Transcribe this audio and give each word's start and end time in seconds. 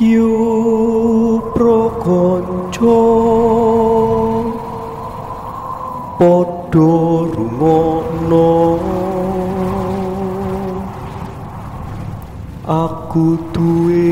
Yu 0.00 1.40
prokonco 1.54 2.98
padha 6.18 7.28
rumono. 7.34 8.78
Aku 12.66 13.36
duwe 13.52 14.08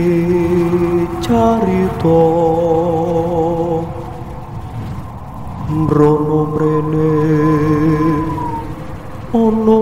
carita. 1.25 2.21
Mrono 5.71 6.41
mrene 6.53 7.11
ana 9.33 9.79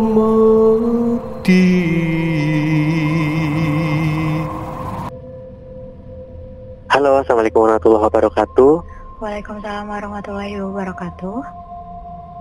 warahmatullahi 7.89 8.29
wabarakatuh. 8.29 8.73
Waalaikumsalam 9.19 9.87
warahmatullahi 9.89 10.55
wabarakatuh. 10.61 11.39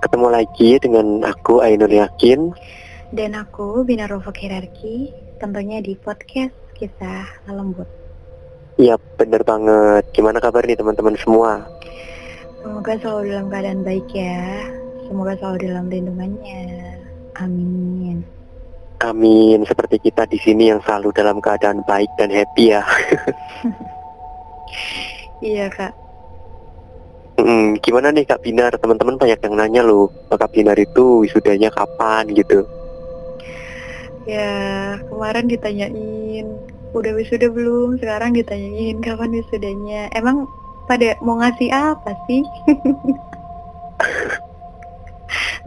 Ketemu 0.03 0.27
lagi 0.27 0.69
dengan 0.83 1.07
aku 1.23 1.63
Ainul 1.63 1.89
Yakin. 1.89 2.51
Dan 3.15 3.31
aku 3.33 3.87
Bina 3.87 4.05
Rufuk 4.11 4.35
Hirarki, 4.35 5.15
tentunya 5.39 5.79
di 5.79 5.95
podcast 5.95 6.51
kisah 6.75 7.23
lembut. 7.47 7.87
Iya, 8.75 8.99
bener 9.15 9.41
banget. 9.47 10.03
Gimana 10.11 10.43
kabar 10.43 10.67
nih 10.67 10.75
teman-teman 10.75 11.15
semua? 11.15 11.63
Semoga 12.61 12.93
selalu 12.99 13.31
dalam 13.31 13.47
keadaan 13.47 13.81
baik 13.87 14.07
ya. 14.11 14.43
Semoga 15.07 15.33
selalu 15.39 15.57
dalam 15.71 15.85
lindungannya. 15.87 16.63
Amin. 17.39 18.27
Amin. 18.99 19.63
Seperti 19.63 20.11
kita 20.11 20.27
di 20.27 20.37
sini 20.43 20.75
yang 20.75 20.83
selalu 20.83 21.15
dalam 21.15 21.39
keadaan 21.39 21.81
baik 21.87 22.11
dan 22.19 22.29
happy 22.29 22.75
ya. 22.75 22.83
Iya 25.41 25.69
kak. 25.69 25.93
Hmm, 27.37 27.77
gimana 27.85 28.09
nih 28.09 28.25
Kak 28.25 28.41
Binar? 28.41 28.73
Teman-teman 28.81 29.21
banyak 29.21 29.37
yang 29.37 29.53
nanya 29.53 29.81
loh, 29.85 30.09
Kak 30.33 30.49
Binar 30.49 30.73
itu 30.73 31.21
wisudanya 31.21 31.69
kapan 31.69 32.25
gitu? 32.33 32.65
Ya 34.25 34.97
kemarin 35.07 35.45
ditanyain 35.45 36.49
udah 36.97 37.13
wisuda 37.13 37.53
belum? 37.53 38.01
Sekarang 38.01 38.33
ditanyain 38.33 38.97
kapan 39.05 39.37
wisudanya. 39.37 40.09
Emang 40.17 40.49
pada 40.89 41.13
mau 41.21 41.37
ngasih 41.37 41.69
apa 41.69 42.17
sih? 42.25 42.41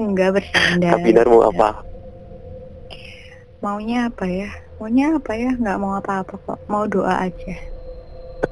Enggak 0.03 0.43
bercanda. 0.43 0.99
Kak 0.99 1.07
Binar 1.07 1.31
mau 1.31 1.47
apa? 1.47 1.87
Maunya 3.63 4.11
apa 4.11 4.27
ya? 4.27 4.51
Maunya 4.83 5.15
apa 5.15 5.39
ya? 5.39 5.55
Nggak 5.55 5.79
mau 5.79 5.95
apa-apa 5.95 6.35
kok. 6.35 6.59
Mau 6.67 6.83
doa 6.91 7.31
aja. 7.31 7.55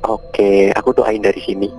Oke, 0.09 0.73
aku 0.73 0.93
doain 0.97 1.21
dari 1.21 1.41
sini. 1.43 1.69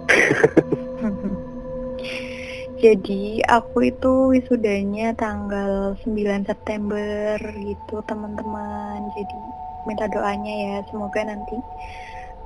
Jadi 2.80 3.44
aku 3.44 3.92
itu 3.92 4.32
wisudanya 4.32 5.12
tanggal 5.20 6.00
9 6.00 6.48
September 6.48 7.36
gitu 7.60 8.00
teman-teman. 8.08 9.04
Jadi 9.20 9.36
minta 9.84 10.08
doanya 10.08 10.54
ya 10.54 10.76
semoga 10.88 11.28
nanti 11.28 11.60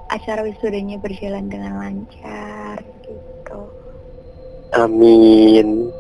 acara 0.10 0.42
wisudanya 0.42 0.98
berjalan 0.98 1.46
dengan 1.54 1.78
lancar 1.78 2.82
gitu. 3.06 3.60
Amin. 4.74 5.94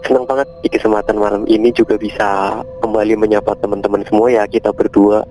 Senang 0.00 0.24
banget 0.24 0.48
di 0.64 0.68
kesempatan 0.72 1.20
malam 1.20 1.44
ini 1.44 1.68
juga 1.72 2.00
bisa 2.00 2.60
kembali 2.80 3.20
menyapa 3.20 3.52
teman-teman 3.60 4.00
semua 4.08 4.32
ya 4.32 4.48
kita 4.48 4.72
berdua. 4.72 5.28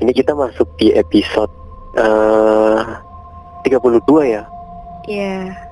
Ini 0.00 0.12
kita 0.16 0.32
masuk 0.32 0.72
di 0.80 0.96
episode 0.96 1.52
eh 2.00 2.37
32 3.68 4.24
ya. 4.24 4.42
Iya. 5.04 5.68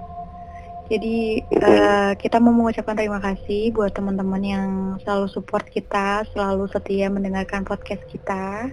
Jadi 0.86 1.42
Mhm. 1.50 1.66
eh, 1.66 2.12
kita 2.14 2.38
mau 2.38 2.54
mengucapkan 2.54 2.94
terima 2.94 3.18
kasih 3.18 3.74
buat 3.74 3.90
teman-teman 3.90 4.38
yang 4.38 4.68
selalu 5.02 5.26
support 5.26 5.66
kita, 5.66 6.22
selalu 6.30 6.70
setia 6.70 7.10
mendengarkan 7.10 7.66
podcast 7.66 8.06
kita. 8.06 8.70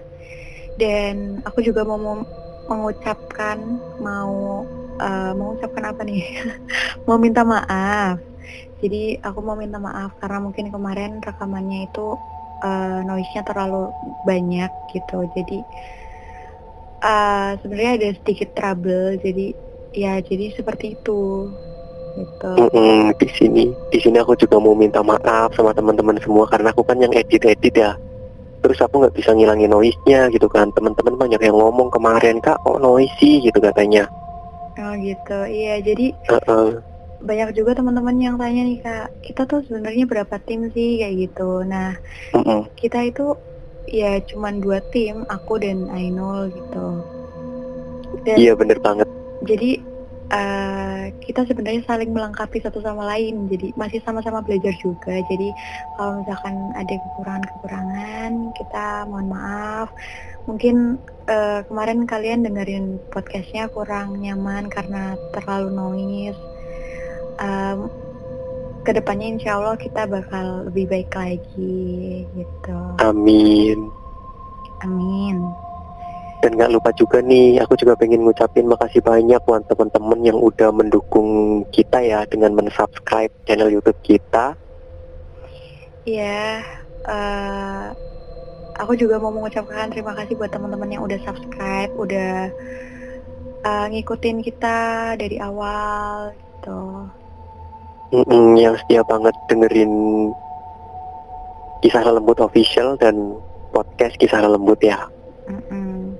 Dan 0.77 1.41
aku 1.41 1.65
juga 1.65 1.81
mau 1.81 1.97
mengucapkan 2.69 3.57
mau 3.97 4.61
eh, 5.01 5.33
mengucapkan 5.33 5.89
apa 5.89 6.05
nih? 6.05 6.21
mau 7.09 7.17
minta 7.17 7.41
maaf. 7.41 8.21
Jadi 8.77 9.17
aku 9.25 9.39
mau 9.41 9.57
minta 9.57 9.81
maaf 9.81 10.13
karena 10.21 10.37
mungkin 10.37 10.69
kemarin 10.69 11.17
rekamannya 11.17 11.89
itu 11.89 12.13
eh, 12.61 12.99
noise-nya 13.01 13.41
terlalu 13.41 13.89
banyak 14.29 14.69
gitu. 14.93 15.25
Jadi 15.33 15.65
eh, 17.03 17.49
sebenarnya 17.61 17.91
ada 17.97 18.09
sedikit 18.19 18.49
trouble. 18.57 19.19
Jadi 19.23 19.45
ya 19.93 20.17
jadi 20.29 20.45
seperti 20.57 20.85
itu 20.97 21.11
gitu. 22.17 22.45
Mm-mm, 22.53 23.17
di 23.17 23.27
sini, 23.33 23.63
di 23.89 23.97
sini 23.97 24.17
aku 24.21 24.37
juga 24.37 24.61
mau 24.61 24.77
minta 24.77 25.01
maaf 25.01 25.49
sama 25.57 25.73
teman-teman 25.73 26.17
semua 26.21 26.45
karena 26.45 26.69
aku 26.69 26.85
kan 26.85 26.97
yang 27.01 27.13
edit-edit 27.13 27.73
ya. 27.73 27.91
Terus 28.61 28.79
aku 28.79 29.03
nggak 29.03 29.15
bisa 29.17 29.33
ngilangin 29.33 29.73
noise-nya 29.73 30.29
gitu 30.31 30.47
kan. 30.47 30.69
Teman-teman 30.71 31.15
banyak 31.17 31.41
yang 31.41 31.57
ngomong 31.57 31.89
kemarin 31.89 32.37
kak 32.39 32.57
kok 32.61 32.77
noisy 32.79 33.41
gitu 33.43 33.57
katanya. 33.57 34.05
Oh 34.79 34.93
gitu. 35.07 35.37
Iya, 35.57 35.71
jadi 35.87 36.05
Heeh. 36.29 36.67
banyak 37.23 37.49
juga 37.57 37.71
teman-teman 37.79 38.17
yang 38.19 38.35
tanya 38.41 38.61
nih 38.67 38.77
Kak, 38.83 39.05
kita 39.25 39.41
tuh 39.49 39.59
sebenarnya 39.67 40.03
berapa 40.11 40.35
tim 40.47 40.61
sih 40.75 40.99
kayak 40.99 41.15
gitu. 41.23 41.63
Nah, 41.71 41.95
Mm-mm. 42.35 42.67
kita 42.81 42.99
itu 43.09 43.21
ya 43.87 44.19
cuman 44.23 44.63
dua 44.63 44.79
tim, 44.93 45.27
aku 45.27 45.59
dan 45.59 45.87
Ainul 45.91 46.49
gitu. 46.51 46.87
Dan 48.23 48.37
Iya 48.39 48.53
bener 48.55 48.79
banget. 48.79 49.07
jadi 49.43 49.81
eh, 50.33 51.03
kita 51.19 51.43
sebenarnya 51.45 51.83
saling 51.85 52.09
melengkapi 52.15 52.63
satu 52.63 52.79
sama 52.79 53.03
lain. 53.05 53.51
Jadi 53.51 53.75
masih 53.75 53.99
sama-sama 54.01 54.39
belajar 54.41 54.71
juga. 54.79 55.19
Jadi 55.29 55.51
kalau 55.99 56.23
misalkan 56.23 56.55
ada 56.73 56.95
kekurangan-kekurangan, 56.95 58.31
kita 58.55 58.85
mohon 59.11 59.27
maaf. 59.29 59.89
Mungkin 60.47 60.97
eh, 61.27 61.61
kemarin 61.67 62.07
kalian 62.07 62.43
dengerin 62.47 62.97
podcastnya 63.11 63.67
kurang 63.69 64.19
nyaman 64.23 64.71
karena 64.71 65.19
terlalu 65.35 65.69
noise. 65.69 66.39
Em, 67.41 67.89
ke 68.83 68.91
depannya 68.91 69.39
insya 69.39 69.55
Allah 69.55 69.79
kita 69.79 70.03
bakal 70.05 70.67
lebih 70.67 70.91
baik 70.91 71.11
lagi 71.15 72.27
gitu. 72.35 72.79
Amin. 72.99 73.87
Amin. 74.83 75.39
Dan 76.43 76.59
nggak 76.59 76.75
lupa 76.75 76.91
juga 76.91 77.23
nih, 77.23 77.63
aku 77.63 77.79
juga 77.79 77.95
pengen 77.95 78.27
ngucapin 78.27 78.67
makasih 78.67 78.99
banyak 78.99 79.39
buat 79.47 79.63
teman-teman 79.71 80.19
yang 80.27 80.35
udah 80.35 80.75
mendukung 80.75 81.63
kita 81.71 82.03
ya 82.03 82.27
dengan 82.27 82.51
mensubscribe 82.51 83.31
channel 83.47 83.71
YouTube 83.71 83.95
kita. 84.03 84.51
Iya, 86.03 86.59
eh, 87.07 87.85
aku 88.75 88.99
juga 88.99 89.23
mau 89.23 89.31
mengucapkan 89.31 89.87
terima 89.87 90.11
kasih 90.19 90.35
buat 90.35 90.51
teman-teman 90.51 90.91
yang 90.91 91.07
udah 91.07 91.19
subscribe, 91.23 91.95
udah 91.95 92.51
eh, 93.63 93.85
ngikutin 93.95 94.43
kita 94.43 94.79
dari 95.15 95.39
awal 95.39 96.35
gitu. 96.35 97.07
Mm-mm, 98.13 98.61
yang 98.61 98.77
setia 98.77 99.01
banget 99.01 99.33
dengerin 99.49 99.89
kisah 101.81 102.05
lembut 102.05 102.37
official 102.45 102.93
dan 103.01 103.41
podcast 103.73 104.13
kisah 104.21 104.45
lembut 104.45 104.77
ya. 104.85 105.09
Mm-mm. 105.49 106.13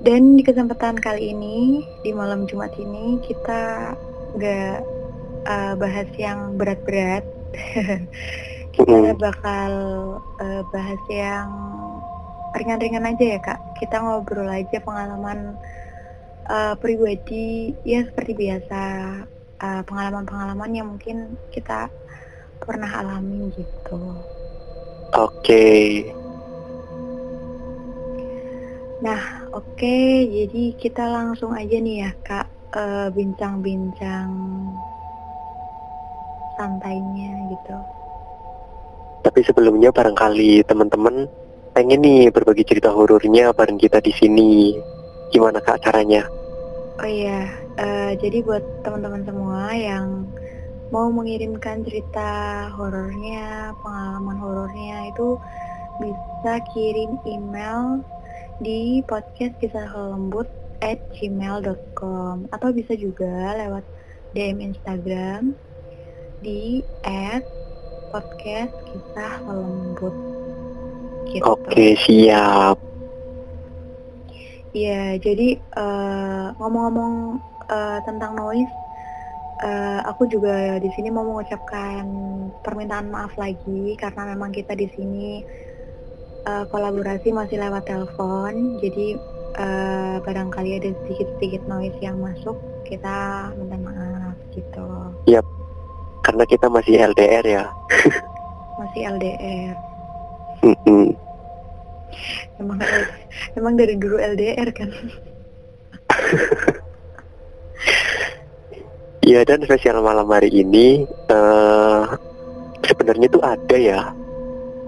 Dan 0.00 0.40
di 0.40 0.42
kesempatan 0.42 0.96
kali 0.96 1.36
ini, 1.36 1.84
di 2.00 2.16
malam 2.16 2.48
Jumat 2.48 2.72
ini, 2.80 3.20
kita 3.20 3.92
nggak 4.32 4.78
eh, 5.44 5.74
bahas 5.76 6.08
yang 6.16 6.56
berat-berat. 6.56 7.28
kita 8.76 9.12
Mm-mm. 9.12 9.20
bakal 9.20 9.72
eh, 10.40 10.64
bahas 10.72 11.02
yang 11.12 11.48
ringan-ringan 12.56 13.12
aja 13.12 13.24
ya 13.36 13.40
kak. 13.44 13.60
Kita 13.76 14.00
ngobrol 14.00 14.48
aja 14.48 14.80
pengalaman 14.80 15.52
eh, 16.48 16.74
pribadi, 16.80 17.76
ya 17.84 18.08
seperti 18.08 18.32
biasa. 18.32 18.82
Eh, 19.62 19.82
pengalaman-pengalaman 19.84 20.70
yang 20.72 20.86
mungkin 20.92 21.36
kita 21.52 21.88
pernah 22.60 22.90
alami 23.00 23.52
gitu. 23.54 24.00
Oke, 25.16 26.02
Nah, 28.96 29.46
oke, 29.52 29.98
jadi 30.26 30.72
kita 30.80 31.04
langsung 31.04 31.52
aja 31.52 31.76
nih 31.78 32.08
ya, 32.08 32.10
Kak, 32.24 32.46
eh, 32.74 33.08
bincang-bincang 33.12 34.28
santainya 36.56 37.30
gitu. 37.52 37.76
tapi 39.26 39.42
sebelumnya 39.42 39.90
barangkali 39.90 40.62
teman-teman 40.70 41.26
pengen 41.74 42.00
nih 42.00 42.30
berbagi 42.30 42.62
cerita 42.62 42.94
horornya 42.94 43.50
bareng 43.52 43.76
kita 43.76 43.98
di 43.98 44.14
sini. 44.14 44.72
Gimana 45.34 45.58
kak 45.58 45.82
caranya? 45.82 46.22
Oh 47.02 47.10
iya, 47.10 47.50
eh, 47.76 48.12
jadi 48.20 48.40
buat 48.44 48.64
teman-teman 48.82 49.22
semua 49.24 49.72
yang 49.72 50.24
mau 50.94 51.10
mengirimkan 51.10 51.82
cerita 51.82 52.70
horornya, 52.78 53.74
pengalaman 53.82 54.38
horornya 54.38 55.10
itu 55.10 55.34
bisa 55.98 56.62
kirim 56.72 57.18
email 57.26 58.04
di 58.60 59.00
podcast 59.04 59.56
kisah 59.60 59.88
lembut 59.92 60.48
at 60.84 61.00
gmail.com 61.16 62.48
atau 62.52 62.68
bisa 62.72 62.92
juga 62.96 63.56
lewat 63.56 63.84
DM 64.36 64.60
Instagram 64.60 65.56
di 66.44 66.84
at 67.04 67.42
podcast 68.12 68.72
kisah 68.92 69.34
lembut 69.48 70.14
gitu. 71.32 71.44
Oke, 71.44 71.96
siap. 71.98 72.78
Iya, 74.76 75.16
jadi 75.16 75.56
eh, 75.56 76.46
ngomong-ngomong 76.60 77.40
eh, 77.70 77.98
tentang 78.06 78.32
noise, 78.38 78.72
eh, 79.62 80.00
aku 80.06 80.26
juga 80.30 80.78
di 80.78 80.90
sini 80.94 81.08
mau 81.10 81.24
mengucapkan 81.24 82.04
permintaan 82.60 83.08
maaf 83.10 83.34
lagi 83.40 83.96
karena 83.96 84.36
memang 84.36 84.52
kita 84.52 84.76
di 84.76 84.86
sini 84.92 85.42
eh, 86.46 86.64
kolaborasi 86.70 87.34
masih 87.34 87.58
lewat 87.58 87.86
telepon, 87.88 88.78
jadi 88.82 89.18
eh, 89.58 90.16
barangkali 90.22 90.70
ada 90.78 90.90
sedikit-sedikit 91.04 91.62
noise 91.66 91.98
yang 91.98 92.20
masuk, 92.22 92.56
kita 92.86 93.50
minta 93.58 93.76
maaf 93.80 94.36
gitu. 94.54 94.88
Karena 96.26 96.42
kita 96.42 96.66
masih 96.66 97.06
LDR 97.14 97.44
ya. 97.46 97.64
Masih 98.76 99.08
LDR. 99.08 99.72
Mm-mm. 100.60 101.16
Emang 102.60 102.76
emang 103.56 103.72
dari 103.72 103.96
dulu 103.96 104.20
LDR 104.20 104.68
kan? 104.74 104.90
Iya 109.26 109.42
dan 109.42 109.58
spesial 109.66 109.98
malam 110.06 110.30
hari 110.30 110.54
ini 110.54 111.02
eh 111.02 112.02
sebenarnya 112.86 113.26
tuh 113.26 113.42
ada 113.42 113.74
ya 113.74 114.00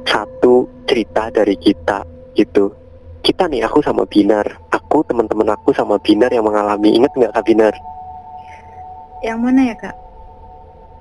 satu 0.06 0.62
cerita 0.86 1.26
dari 1.34 1.58
kita 1.58 2.06
gitu. 2.38 2.70
Kita 3.18 3.50
nih 3.50 3.66
aku 3.66 3.82
sama 3.82 4.06
Binar, 4.06 4.46
aku 4.70 5.02
teman-teman 5.10 5.50
aku 5.58 5.74
sama 5.74 5.98
Binar 5.98 6.30
yang 6.30 6.46
mengalami 6.46 6.94
inget 6.94 7.10
nggak 7.18 7.34
Kak 7.34 7.44
Binar? 7.50 7.74
Yang 9.26 9.38
mana 9.42 9.60
ya 9.66 9.74
kak? 9.74 9.96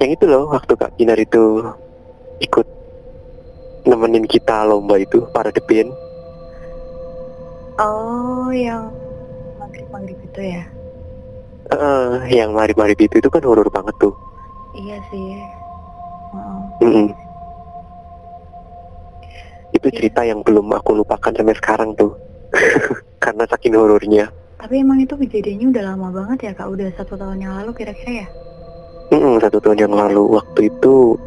Yang 0.02 0.12
itu 0.18 0.26
loh 0.26 0.50
waktu 0.50 0.74
Kak 0.74 0.98
Binar 0.98 1.22
itu 1.22 1.62
ikut 2.42 2.66
nemenin 3.86 4.26
kita 4.26 4.66
lomba 4.66 4.98
itu 4.98 5.22
para 5.30 5.54
depin. 5.54 5.94
Oh, 7.78 8.50
yang 8.50 8.90
maghrib-maghrib 9.62 10.18
itu 10.26 10.42
ya? 10.42 10.66
Eh, 11.68 12.32
yang 12.32 12.56
mari-mari 12.56 12.96
itu 12.96 13.20
itu 13.20 13.28
kan 13.28 13.44
horor 13.44 13.68
banget 13.68 13.92
tuh. 14.00 14.16
Iya 14.72 15.04
sih. 15.12 15.36
Heeh. 16.32 16.60
Mm-mm. 16.80 17.08
Itu 19.76 19.88
Iya. 19.92 19.96
cerita 20.00 20.22
yang 20.24 20.40
belum 20.48 20.72
aku 20.72 20.96
lupakan 20.96 21.36
sampai 21.36 21.56
sekarang 21.60 21.92
tuh. 22.00 22.16
Karena 23.24 23.44
saking 23.52 23.76
horornya. 23.76 24.32
Tapi 24.58 24.80
emang 24.80 24.98
itu 24.98 25.14
kejadiannya 25.14 25.68
udah 25.76 25.84
lama 25.94 26.08
banget 26.10 26.50
ya 26.50 26.52
kak? 26.56 26.72
Udah 26.72 26.88
satu 26.96 27.20
tahun 27.20 27.44
yang 27.44 27.54
lalu 27.60 27.72
kira-kira 27.76 28.24
ya? 28.24 28.28
Mm-mm, 29.12 29.36
satu 29.44 29.60
tahun 29.60 29.80
yang 29.88 29.94
lalu 29.94 30.24
waktu 30.40 30.72
itu 30.72 31.20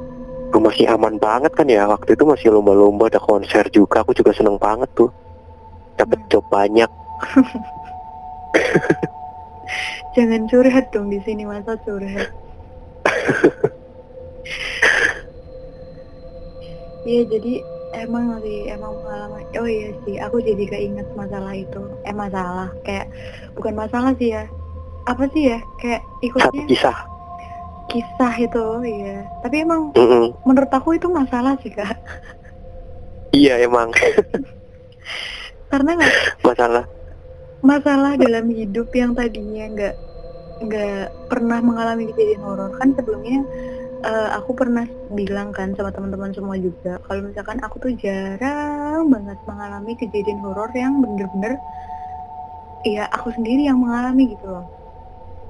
aku 0.51 0.59
masih 0.59 0.89
aman 0.89 1.21
banget 1.21 1.53
kan 1.53 1.69
ya. 1.69 1.85
Waktu 1.85 2.17
itu 2.17 2.25
masih 2.25 2.49
lomba-lomba, 2.49 3.13
ada 3.13 3.21
konser 3.21 3.69
juga. 3.69 4.01
Aku 4.01 4.17
juga 4.17 4.33
seneng 4.33 4.57
banget 4.57 4.89
tuh. 4.97 5.13
Dapet 6.01 6.17
Hmm. 6.17 6.29
job 6.33 6.45
banyak. 6.49 6.89
Jangan 10.17 10.51
curhat 10.51 10.91
dong 10.91 11.09
di 11.11 11.19
sini 11.23 11.47
masa 11.47 11.79
curhat. 11.87 12.29
Iya 17.01 17.25
jadi 17.33 17.53
emang 17.97 18.39
sih 18.45 18.69
emang 18.69 18.93
pengalaman. 19.03 19.43
Oh 19.57 19.67
iya 19.67 19.91
sih, 20.05 20.21
aku 20.21 20.39
jadi 20.45 20.69
keinget 20.69 21.09
masalah 21.17 21.57
itu. 21.57 21.81
Eh 22.05 22.15
masalah 22.15 22.69
kayak 22.85 23.09
bukan 23.57 23.75
masalah 23.75 24.13
sih 24.21 24.37
ya. 24.37 24.45
Apa 25.09 25.25
sih 25.33 25.49
ya? 25.49 25.59
Kayak 25.81 26.05
Satu 26.05 26.23
ikutnya 26.27 26.65
kisah. 26.69 26.97
kisah 27.91 28.35
itu, 28.39 28.65
iya. 28.87 29.27
Tapi 29.43 29.57
emang 29.65 29.91
Mm-mm. 29.97 30.37
menurut 30.47 30.71
aku 30.71 30.95
itu 30.95 31.09
masalah 31.11 31.57
sih 31.65 31.73
kak. 31.73 31.97
Iya 33.33 33.63
emang 33.65 33.91
Karena 35.71 35.91
nggak 35.99 36.15
masalah. 36.45 36.85
Masalah 37.61 38.17
dalam 38.17 38.49
hidup 38.49 38.89
yang 38.97 39.13
tadinya 39.13 39.65
nggak 39.69 39.95
nggak 40.61 41.05
pernah 41.29 41.61
mengalami 41.61 42.09
kejadian 42.13 42.41
horor 42.45 42.69
kan 42.77 42.93
sebelumnya 42.97 43.41
eh, 44.05 44.29
aku 44.37 44.53
pernah 44.57 44.85
bilang 45.13 45.53
kan 45.53 45.73
sama 45.77 45.93
teman-teman 45.93 46.33
semua 46.33 46.57
juga 46.57 47.01
kalau 47.05 47.21
misalkan 47.25 47.61
aku 47.61 47.77
tuh 47.81 47.93
jarang 47.97 49.09
banget 49.09 49.39
mengalami 49.45 49.93
kejadian 49.97 50.41
horor 50.41 50.69
yang 50.73 51.01
bener-bener 51.01 51.57
ya 52.85 53.05
aku 53.13 53.33
sendiri 53.37 53.69
yang 53.69 53.77
mengalami 53.81 54.33
gitu 54.37 54.47
loh 54.49 54.67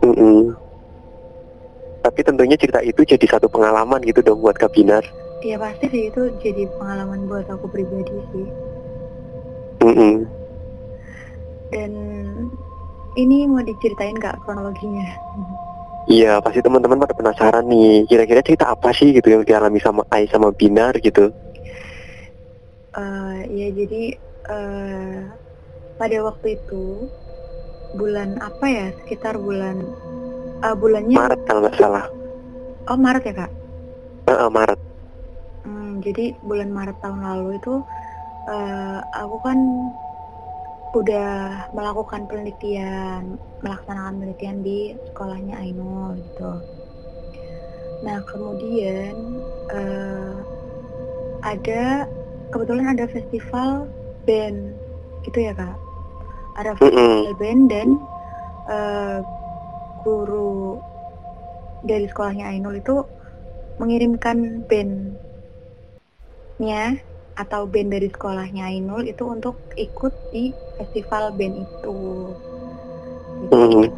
Mm-mm. 0.01 0.57
Tapi 2.01 2.25
tentunya 2.25 2.57
cerita 2.57 2.81
itu 2.81 3.05
jadi 3.05 3.27
satu 3.29 3.53
pengalaman 3.53 4.01
gitu 4.01 4.25
dong 4.25 4.41
buat 4.41 4.57
Kak 4.57 4.73
Binar. 4.73 5.05
ya 5.41 5.57
pasti 5.61 5.89
sih 5.89 6.03
itu 6.09 6.33
jadi 6.41 6.69
pengalaman 6.77 7.29
buat 7.29 7.49
aku 7.49 7.69
pribadi 7.69 8.13
sih 8.33 8.47
Mm-mm. 9.85 10.40
Dan 11.71 11.93
ini 13.15 13.47
mau 13.47 13.63
diceritain 13.63 14.15
nggak 14.15 14.43
kronologinya 14.45 15.09
Iya, 16.09 16.43
pasti 16.43 16.59
teman-teman 16.59 16.99
pada 16.99 17.15
penasaran 17.15 17.71
nih. 17.71 18.03
Kira-kira 18.05 18.43
cerita 18.43 18.67
apa 18.67 18.91
sih 18.91 19.15
gitu 19.15 19.31
yang 19.31 19.47
dialami 19.47 19.79
sama 19.79 20.03
Ai 20.11 20.27
sama 20.27 20.51
Binar 20.51 20.99
gitu? 20.99 21.31
Eh, 22.91 23.39
ya 23.47 23.69
jadi 23.71 24.03
eh, 24.51 25.17
pada 25.95 26.17
waktu 26.25 26.59
itu 26.59 27.07
bulan 27.95 28.41
apa 28.41 28.67
ya 28.67 28.87
sekitar 28.99 29.39
bulan 29.39 29.87
eh, 30.61 30.75
bulannya 30.75 31.15
Maret 31.15 31.41
kalau 31.47 31.61
nggak 31.63 31.79
salah. 31.79 32.05
oh 32.89 32.99
Maret 32.99 33.23
ya 33.23 33.35
kak 33.37 33.51
Eh, 34.27 34.35
eh, 34.35 34.51
Maret. 34.51 34.79
Hmm, 35.63 36.03
jadi 36.03 36.35
bulan 36.43 36.71
Maret 36.71 36.99
tahun 36.99 37.23
lalu 37.23 37.61
itu 37.61 37.75
eh, 38.49 38.99
aku 39.15 39.37
kan 39.47 39.59
udah 40.91 41.71
melakukan 41.71 42.27
penelitian 42.27 43.39
melaksanakan 43.63 44.19
penelitian 44.19 44.59
di 44.67 44.99
sekolahnya 45.11 45.55
Ainul 45.63 46.19
gitu. 46.19 46.51
Nah 48.03 48.19
kemudian 48.27 49.15
eh, 49.71 50.35
ada 51.47 52.11
kebetulan 52.51 52.99
ada 52.99 53.07
festival 53.07 53.87
band 54.27 54.75
gitu 55.29 55.39
ya 55.39 55.55
kak? 55.55 55.79
Ada 56.59 56.75
festival 56.75 57.39
band 57.39 57.63
dan 57.71 57.89
eh, 58.67 59.19
guru 60.03 60.83
dari 61.87 62.11
sekolahnya 62.11 62.51
Ainul 62.51 62.83
itu 62.83 63.07
mengirimkan 63.79 64.67
bandnya 64.67 65.09
atau 67.41 67.65
band 67.65 67.97
dari 67.97 68.13
sekolahnya 68.13 68.69
Ainul 68.69 69.09
itu 69.09 69.25
untuk 69.25 69.57
ikut 69.81 70.13
di 70.29 70.53
festival 70.77 71.33
band 71.33 71.65
itu. 71.65 71.97
Gitu. 73.41 73.57
Hmm. 73.57 73.89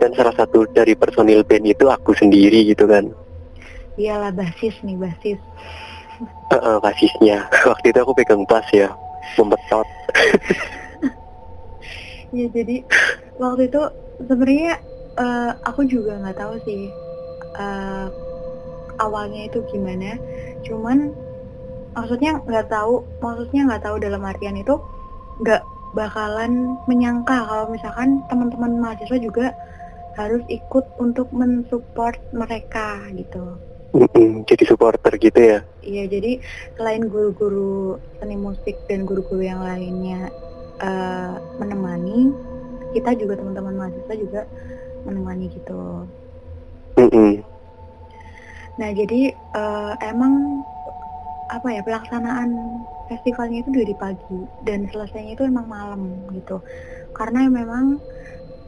Dan 0.00 0.10
salah 0.16 0.34
satu 0.34 0.64
dari 0.72 0.96
personil 0.96 1.44
band 1.44 1.68
itu 1.68 1.84
aku 1.86 2.16
sendiri 2.16 2.64
gitu 2.64 2.88
kan. 2.88 3.12
Iyalah 4.00 4.32
basis 4.32 4.72
nih 4.80 4.96
basis. 4.96 5.38
Eh, 6.48 6.56
eh, 6.56 6.78
basisnya. 6.80 7.44
Waktu 7.70 7.92
itu 7.92 7.98
aku 8.00 8.12
pegang 8.16 8.42
bass 8.48 8.66
ya, 8.72 8.88
membetot. 9.36 9.86
Ya 12.32 12.48
jadi 12.48 12.80
waktu 13.36 13.68
itu 13.68 13.82
sebenarnya 14.24 14.80
eh, 15.20 15.50
aku 15.68 15.84
juga 15.84 16.16
nggak 16.16 16.40
tahu 16.40 16.56
sih 16.64 16.88
eh, 17.60 18.06
awalnya 18.96 19.52
itu 19.52 19.60
gimana. 19.68 20.16
Cuman 20.64 21.12
maksudnya 21.96 22.40
nggak 22.48 22.66
tahu, 22.72 22.94
maksudnya 23.20 23.60
nggak 23.68 23.82
tahu 23.86 23.96
dalam 24.00 24.22
artian 24.24 24.56
itu 24.56 24.74
nggak 25.42 25.62
bakalan 25.92 26.80
menyangka 26.88 27.36
kalau 27.44 27.66
misalkan 27.68 28.24
teman-teman 28.28 28.72
mahasiswa 28.80 29.18
juga 29.20 29.46
harus 30.16 30.44
ikut 30.48 30.84
untuk 31.00 31.28
mensupport 31.32 32.16
mereka 32.32 33.00
gitu. 33.16 33.60
Mm-mm, 33.92 34.48
Jadi 34.48 34.62
supporter 34.64 35.12
gitu 35.20 35.40
ya. 35.40 35.58
Iya, 35.84 36.04
jadi 36.08 36.40
selain 36.76 37.04
guru-guru 37.12 38.00
seni 38.16 38.36
musik 38.40 38.80
dan 38.88 39.04
guru-guru 39.04 39.44
yang 39.44 39.60
lainnya 39.60 40.32
eh, 40.80 41.34
menemani, 41.60 42.32
kita 42.96 43.12
juga 43.20 43.36
teman-teman 43.40 43.74
mahasiswa 43.76 44.14
juga 44.16 44.40
menemani 45.04 45.44
gitu. 45.52 46.08
Mm-mm. 46.96 47.44
Nah, 48.80 48.90
jadi 48.96 49.36
eh, 49.36 49.92
emang 50.08 50.64
apa 51.52 51.68
ya 51.68 51.84
pelaksanaan 51.84 52.48
festivalnya 53.12 53.60
itu 53.60 53.70
dari 53.76 53.92
pagi 53.92 54.40
dan 54.64 54.88
selesainya 54.88 55.36
itu 55.36 55.44
emang 55.44 55.68
malam 55.68 56.00
gitu. 56.32 56.64
Karena 57.12 57.44
memang 57.44 58.00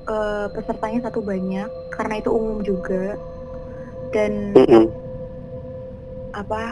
eh, 0.04 0.46
pesertanya 0.52 1.08
satu 1.08 1.24
banyak, 1.24 1.68
karena 1.96 2.14
itu 2.20 2.28
umum 2.28 2.60
juga. 2.60 3.16
Dan 4.12 4.52
apa 6.36 6.62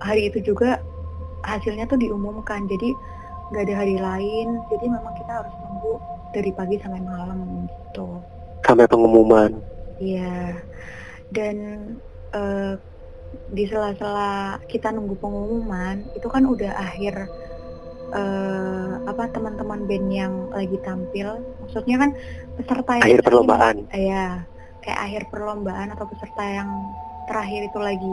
hari 0.00 0.32
itu 0.32 0.40
juga 0.42 0.80
hasilnya 1.44 1.84
tuh 1.86 2.00
diumumkan 2.00 2.64
jadi 2.64 2.96
nggak 3.52 3.64
ada 3.68 3.74
hari 3.84 3.96
lain. 4.00 4.48
Jadi 4.72 4.86
memang 4.88 5.12
kita 5.20 5.44
harus 5.44 5.54
nunggu 5.60 5.92
dari 6.32 6.50
pagi 6.56 6.80
sampai 6.80 7.04
malam 7.04 7.68
gitu. 7.68 8.08
Sampai 8.64 8.88
pengumuman. 8.88 9.60
Iya, 10.00 10.58
dan 11.30 11.56
eh, 12.32 12.74
di 13.52 13.64
sela-sela 13.68 14.58
kita 14.70 14.90
nunggu 14.90 15.18
pengumuman 15.18 16.02
itu 16.16 16.26
kan 16.30 16.44
udah 16.46 16.72
akhir 16.74 17.28
eh, 18.14 18.92
apa 19.04 19.24
teman-teman 19.34 19.84
band 19.84 20.08
yang 20.10 20.34
lagi 20.54 20.78
tampil, 20.86 21.42
maksudnya 21.64 21.96
kan 21.98 22.10
peserta 22.56 22.92
yang 23.00 23.04
Akhir 23.04 23.20
perlombaan. 23.26 23.76
Iya, 23.90 24.46
kayak 24.80 25.00
akhir 25.10 25.22
perlombaan 25.34 25.88
atau 25.92 26.06
peserta 26.06 26.44
yang 26.44 26.70
terakhir 27.26 27.60
itu 27.66 27.78
lagi 27.80 28.12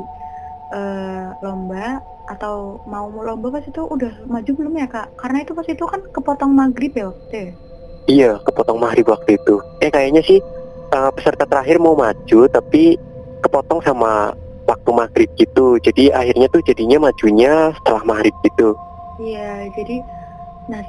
eh, 0.73 1.27
lomba 1.43 2.01
atau 2.31 2.79
mau 2.87 3.11
lomba 3.11 3.59
pas 3.59 3.65
itu 3.65 3.81
udah 3.83 4.25
maju 4.25 4.51
belum 4.55 4.73
ya 4.79 4.87
kak? 4.87 5.07
Karena 5.19 5.43
itu 5.43 5.51
pas 5.51 5.67
itu 5.67 5.83
kan 5.83 6.01
kepotong 6.15 6.51
maghrib 6.55 6.91
ya 6.95 7.11
waktu 7.11 7.23
itu 7.27 7.37
ya? 7.37 7.53
Iya, 8.09 8.31
kepotong 8.43 8.79
maghrib 8.81 9.07
waktu 9.07 9.37
itu. 9.37 9.61
Eh 9.83 9.93
kayaknya 9.93 10.25
sih 10.25 10.41
uh, 10.95 11.11
peserta 11.13 11.45
terakhir 11.45 11.77
mau 11.77 11.93
maju 11.93 12.39
tapi 12.49 12.97
kepotong 13.41 13.81
sama 13.81 14.33
waktu 14.71 14.89
maghrib 14.95 15.29
gitu. 15.35 15.77
Jadi 15.83 16.09
akhirnya 16.09 16.47
tuh 16.47 16.63
jadinya 16.63 17.11
majunya 17.11 17.75
setelah 17.75 18.03
maghrib 18.07 18.35
gitu. 18.41 18.79
Iya, 19.19 19.69
jadi 19.75 20.01
nah 20.71 20.83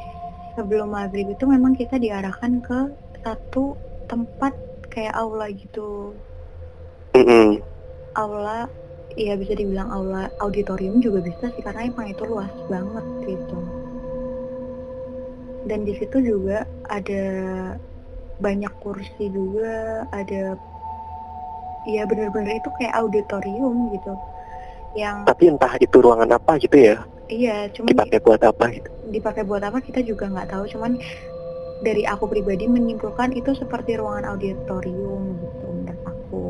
sebelum 0.55 0.95
maghrib 0.95 1.33
itu 1.33 1.45
memang 1.45 1.75
kita 1.75 1.99
diarahkan 1.99 2.62
ke 2.62 2.79
satu 3.23 3.75
tempat 4.07 4.55
kayak 4.93 5.15
aula 5.17 5.49
gitu. 5.51 6.15
Mm-mm. 7.17 7.61
Aula, 8.17 8.69
ya 9.17 9.37
bisa 9.37 9.57
dibilang 9.57 9.89
aula 9.89 10.29
auditorium 10.41 11.01
juga 11.01 11.25
bisa 11.25 11.49
sih 11.53 11.65
karena 11.65 11.89
emang 11.89 12.09
itu 12.12 12.25
luas 12.29 12.53
banget 12.69 13.05
gitu. 13.25 13.59
Dan 15.69 15.87
di 15.87 15.95
situ 15.97 16.19
juga 16.21 16.67
ada 16.91 17.25
banyak 18.43 18.75
kursi 18.83 19.31
juga, 19.31 20.05
ada 20.11 20.59
ya 21.87 22.03
bener-bener 22.07 22.59
itu 22.61 22.71
kayak 22.79 22.95
auditorium 22.99 23.91
gitu. 23.95 24.12
Yang 24.95 25.17
Tapi 25.25 25.43
entah 25.49 25.73
itu 25.81 25.97
ruangan 26.05 26.31
apa 26.37 26.53
gitu 26.61 26.77
ya, 26.77 26.97
iya, 27.33 27.67
cuman 27.73 27.89
dipakai 27.89 28.19
buat 28.21 28.41
apa 28.45 28.65
gitu. 28.77 28.91
dipakai 29.09 29.43
buat 29.49 29.62
apa 29.65 29.79
kita 29.81 30.05
juga 30.05 30.29
nggak 30.29 30.53
tahu 30.53 30.65
cuman 30.69 31.01
dari 31.83 32.07
aku 32.07 32.29
pribadi 32.31 32.69
menyimpulkan 32.71 33.35
itu 33.35 33.57
seperti 33.59 33.99
ruangan 33.99 34.37
auditorium 34.37 35.23
gitu 35.41 35.67
menurut 35.73 36.01
aku 36.07 36.45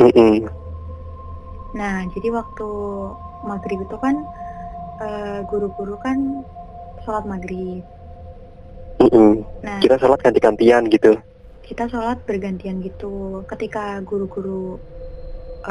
Mm-mm. 0.00 0.50
nah 1.78 2.02
jadi 2.10 2.28
waktu 2.34 2.68
maghrib 3.46 3.80
itu 3.86 3.96
kan 3.96 4.16
eh, 5.00 5.40
guru-guru 5.48 5.96
kan 6.02 6.18
sholat 7.06 7.24
maghrib 7.24 7.82
Mm-mm. 9.00 9.40
nah 9.64 9.80
Kita 9.80 9.96
sholat 9.96 10.20
ganti-gantian 10.20 10.84
gitu. 10.92 11.16
Kita 11.70 11.84
sholat 11.92 12.18
bergantian 12.28 12.76
gitu 12.86 13.06
ketika 13.50 13.80
guru-guru 14.08 14.52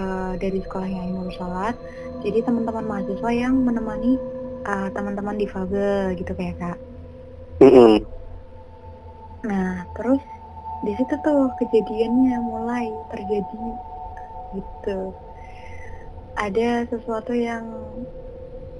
eh, 0.01 0.33
dari 0.43 0.59
sekolahnya 0.65 0.99
Ainul 1.05 1.29
sholat 1.37 1.75
jadi 2.23 2.39
teman-teman 2.47 2.85
mahasiswa 2.91 3.31
yang 3.43 3.55
menemani 3.67 4.11
eh, 4.71 4.89
teman-teman 4.95 5.35
difabel 5.41 6.15
gitu 6.19 6.31
kayak 6.39 6.55
kak 6.61 6.77
Mm-mm. 7.61 8.05
Nah, 9.49 9.71
terus 9.95 10.21
di 10.85 10.91
situ 10.97 11.13
tuh 11.25 11.41
kejadiannya 11.59 12.35
mulai 12.51 12.87
terjadi 13.11 13.65
gitu. 14.55 14.99
Ada 16.45 16.87
sesuatu 16.91 17.33
yang 17.47 17.65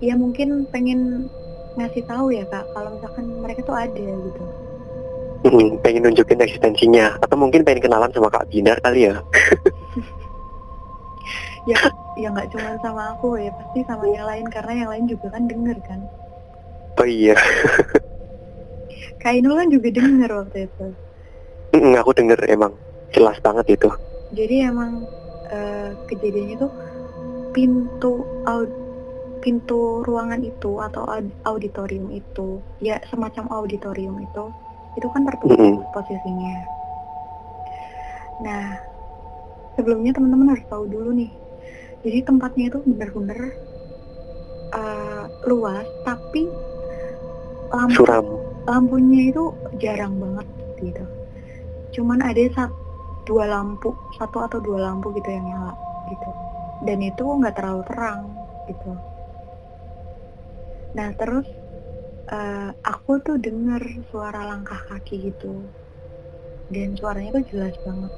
ya 0.08 0.14
mungkin 0.24 0.50
pengen 0.74 1.00
ngasih 1.78 2.04
tahu 2.12 2.28
ya 2.38 2.44
kak, 2.54 2.66
kalau 2.74 2.90
misalkan 2.96 3.26
mereka 3.44 3.62
tuh 3.70 3.78
ada 3.86 4.08
gitu. 4.28 4.44
Mm-mm. 5.46 5.80
Pengen 5.84 6.04
nunjukin 6.04 6.44
eksistensinya 6.44 7.16
atau 7.24 7.36
mungkin 7.40 7.64
pengen 7.64 7.88
kenalan 7.88 8.12
sama 8.12 8.28
Kak 8.28 8.52
Binar 8.52 8.78
kali 8.84 9.08
ya. 9.08 9.24
Ya, 11.70 11.80
ya 12.22 12.28
nggak 12.34 12.50
cuma 12.54 12.70
sama 12.84 13.02
aku 13.16 13.28
ya, 13.46 13.52
pasti 13.60 13.80
sama 13.90 14.06
yang 14.16 14.26
lain 14.30 14.46
karena 14.56 14.72
yang 14.84 14.90
lain 14.94 15.06
juga 15.12 15.28
kan 15.36 15.44
denger 15.52 15.78
kan. 15.88 16.00
Oh 17.00 17.08
iya. 17.08 17.36
Kak 19.22 19.34
Inul 19.38 19.54
kan 19.60 19.68
juga 19.76 19.88
denger 19.98 20.30
waktu 20.40 20.58
itu. 20.68 20.86
Mm-mm, 21.74 21.94
aku 22.02 22.12
denger 22.18 22.40
emang 22.50 22.74
jelas 23.14 23.38
banget 23.46 23.66
itu. 23.78 23.90
Jadi 24.30 24.56
emang 24.70 24.92
eh, 25.50 25.90
kejadiannya 26.10 26.56
tuh 26.64 26.72
pintu 27.56 28.14
au- 28.46 28.76
pintu 29.44 29.80
ruangan 30.08 30.42
itu 30.52 30.72
atau 30.88 31.04
aud- 31.08 31.38
auditorium 31.50 32.08
itu 32.14 32.62
ya 32.88 32.96
semacam 33.10 33.46
auditorium 33.58 34.16
itu 34.28 34.44
itu 34.98 35.08
kan 35.14 35.22
tertutup 35.28 35.62
Mm-mm. 35.62 35.86
posisinya. 35.94 36.56
Nah 38.40 38.80
sebelumnya 39.76 40.12
teman-teman 40.16 40.54
harus 40.56 40.66
tahu 40.70 40.86
dulu 40.90 41.10
nih. 41.16 41.32
Jadi 42.04 42.18
tempatnya 42.28 42.66
itu 42.72 42.80
benar-benar 42.86 43.40
eh, 44.74 45.24
luas 45.50 45.88
tapi 46.06 46.42
lampu 47.74 48.04
Suram. 48.06 48.26
lampunya 48.70 49.22
itu 49.30 49.44
jarang 49.82 50.14
banget 50.24 50.48
gitu. 50.82 51.04
Cuman 51.96 52.20
ada 52.30 52.42
satu 52.56 52.76
dua 53.30 53.46
lampu, 53.46 53.90
satu 54.18 54.38
atau 54.46 54.60
dua 54.62 54.80
lampu 54.90 55.08
gitu 55.18 55.30
yang 55.30 55.46
nyala 55.50 55.74
gitu. 56.12 56.30
Dan 56.86 57.00
itu 57.06 57.24
nggak 57.40 57.56
terlalu 57.58 57.82
terang 57.90 58.20
gitu. 58.70 58.92
Nah 60.98 61.10
terus 61.20 61.46
eh, 62.30 62.70
aku 62.92 63.12
tuh 63.26 63.38
dengar 63.46 63.82
suara 64.10 64.42
langkah 64.50 64.80
kaki 64.90 65.16
gitu. 65.30 65.54
Dan 66.70 66.94
suaranya 67.00 67.42
tuh 67.42 67.46
jelas 67.52 67.76
banget. 67.86 68.14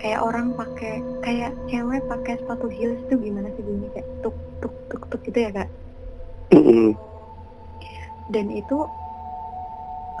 Kayak 0.00 0.20
orang 0.28 0.52
pakai 0.52 0.94
kayak 1.24 1.52
cewek 1.72 2.02
pakai 2.12 2.34
sepatu 2.36 2.66
heels 2.68 3.00
tuh 3.08 3.16
gimana 3.16 3.48
sih 3.56 3.64
bunyi 3.64 3.88
kayak 3.96 4.08
tuk 4.20 4.36
tuk 4.60 4.74
tuk 4.92 5.02
tuk 5.08 5.20
gitu 5.24 5.38
ya 5.40 5.50
kak 5.56 5.68
dan 8.32 8.46
itu 8.48 8.76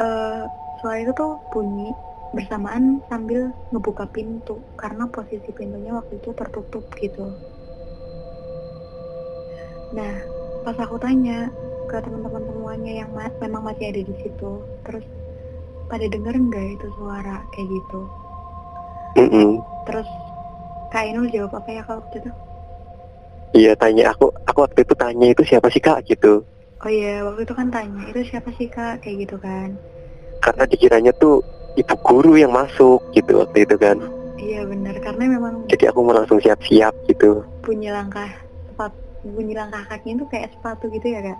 eh 0.04 0.42
suara 0.80 0.98
itu 1.00 1.12
tuh 1.16 1.32
bunyi 1.52 1.94
bersamaan 2.34 2.98
sambil 3.08 3.54
ngebuka 3.70 4.04
pintu 4.10 4.58
karena 4.74 5.06
posisi 5.14 5.54
pintunya 5.54 5.94
waktu 5.94 6.18
itu 6.18 6.30
tertutup 6.34 6.84
gitu. 6.98 7.24
Nah, 9.94 10.14
pas 10.66 10.76
aku 10.82 10.98
tanya 10.98 11.46
ke 11.90 11.96
teman-teman 12.04 12.42
semuanya 12.48 12.92
yang 13.00 13.10
ma- 13.16 13.36
memang 13.44 13.62
masih 13.68 13.84
ada 13.90 14.02
di 14.10 14.14
situ, 14.22 14.50
terus 14.84 15.04
pada 15.90 16.06
denger 16.14 16.34
nggak 16.46 16.66
itu 16.76 16.86
suara 16.98 17.36
kayak 17.52 17.68
gitu? 17.76 18.00
Mm-mm. 19.16 19.62
Terus 19.86 20.08
Kak 20.92 21.04
Inul 21.10 21.28
jawab 21.34 21.52
apa 21.60 21.70
ya 21.76 21.82
kalau 21.86 22.00
waktu 22.02 22.16
itu? 22.22 22.30
Iya 23.58 23.72
tanya 23.82 24.02
aku, 24.12 24.24
aku 24.48 24.58
waktu 24.66 24.80
itu 24.84 24.94
tanya 25.02 25.26
itu 25.32 25.42
siapa 25.48 25.68
sih 25.74 25.82
kak 25.86 25.98
gitu. 26.10 26.32
Oh 26.84 26.90
iya, 26.96 27.12
waktu 27.26 27.40
itu 27.46 27.54
kan 27.58 27.68
tanya, 27.74 28.02
itu 28.10 28.20
siapa 28.30 28.50
sih 28.58 28.68
kak? 28.74 28.94
Kayak 29.02 29.16
gitu 29.22 29.36
kan. 29.46 29.68
Karena 30.44 30.64
dikiranya 30.68 31.12
tuh 31.16 31.40
ibu 31.74 31.94
guru 32.04 32.36
yang 32.38 32.52
masuk 32.52 33.00
gitu 33.16 33.40
waktu 33.42 33.64
itu 33.64 33.76
kan. 33.80 33.96
Iya 34.44 34.60
benar, 34.70 34.94
karena 35.00 35.24
memang 35.30 35.54
Jadi 35.70 35.84
aku 35.88 35.98
mau 36.04 36.14
langsung 36.14 36.38
siap-siap 36.38 36.92
gitu. 37.08 37.42
bunyi 37.64 37.88
langkah 37.96 38.28
sepatu 38.68 38.96
bunyi 39.24 39.54
langkah 39.56 39.82
kakinya 39.88 40.16
tuh 40.22 40.28
kayak 40.32 40.48
sepatu 40.54 40.84
gitu 40.92 41.06
ya 41.14 41.20
kak 41.24 41.38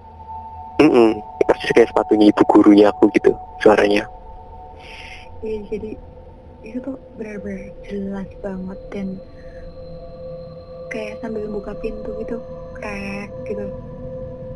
Mm-mm. 0.81 1.11
Persis 1.45 1.71
kayak 1.76 1.90
sepatunya 1.93 2.26
ibu 2.33 2.43
gurunya 2.49 2.87
aku 2.93 3.04
gitu 3.12 3.37
suaranya. 3.61 4.09
Iya 5.45 5.59
jadi 5.71 5.90
itu 6.64 6.78
tuh 6.81 6.97
benar-benar 7.21 7.69
jelas 7.87 8.28
banget 8.40 8.78
dan 8.93 9.09
kayak 10.93 11.19
sambil 11.21 11.45
buka 11.50 11.73
pintu 11.83 12.11
gitu 12.23 12.37
krek 12.81 13.28
gitu 13.49 13.66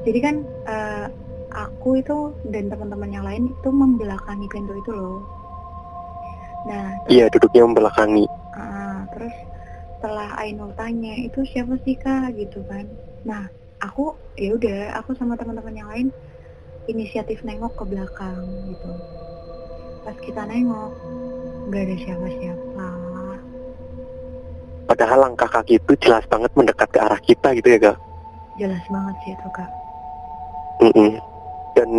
jadi 0.07 0.19
kan 0.25 0.35
eh, 0.71 1.07
aku 1.53 2.01
itu 2.01 2.17
dan 2.53 2.71
teman-teman 2.73 3.11
yang 3.13 3.25
lain 3.27 3.45
itu 3.53 3.69
membelakangi 3.73 4.47
pintu 4.49 4.73
itu 4.79 4.91
loh 4.95 5.21
nah 6.69 6.93
Iya 7.09 7.33
duduknya 7.33 7.63
membelakangi. 7.65 8.25
ah, 8.57 9.05
terus 9.13 9.35
setelah 9.99 10.29
Ainul 10.39 10.71
tanya 10.79 11.15
itu 11.19 11.43
siapa 11.49 11.75
sih 11.85 11.97
kak 11.99 12.37
gitu 12.39 12.63
kan 12.71 12.87
nah 13.27 13.45
aku 13.79 14.15
ya 14.35 14.55
udah 14.55 14.79
aku 14.99 15.15
sama 15.15 15.39
teman-teman 15.39 15.75
yang 15.75 15.89
lain 15.91 16.09
inisiatif 16.91 17.43
nengok 17.47 17.75
ke 17.79 17.85
belakang 17.87 18.43
gitu 18.71 18.91
pas 20.03 20.17
kita 20.25 20.43
nengok 20.49 20.93
nggak 21.69 21.83
ada 21.85 21.97
siapa-siapa 22.03 22.87
Padahal 24.89 25.21
langkah 25.21 25.45
kaki 25.53 25.77
itu 25.77 25.93
jelas 26.01 26.25
banget 26.33 26.49
mendekat 26.57 26.89
ke 26.89 26.97
arah 26.97 27.21
kita 27.21 27.53
gitu 27.61 27.77
ya 27.77 27.93
kak. 27.93 27.99
jelas 28.57 28.81
banget 28.89 29.15
sih 29.21 29.33
itu 29.37 29.49
kak 29.53 29.71
Mm-mm. 30.81 31.11
Dan 31.77 31.91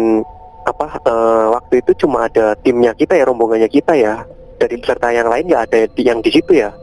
apa 0.66 0.98
eh, 1.06 1.46
waktu 1.54 1.74
itu 1.86 1.92
cuma 2.02 2.26
ada 2.26 2.58
timnya 2.66 2.92
kita 2.98 3.14
ya 3.14 3.30
rombongannya 3.30 3.70
kita 3.70 3.94
ya. 3.94 4.26
Dari 4.58 4.76
peserta 4.82 5.14
yang 5.14 5.30
lain 5.30 5.48
nggak 5.48 5.64
ada 5.70 5.78
yang 6.02 6.20
di 6.20 6.32
situ 6.34 6.52
ya. 6.58 6.74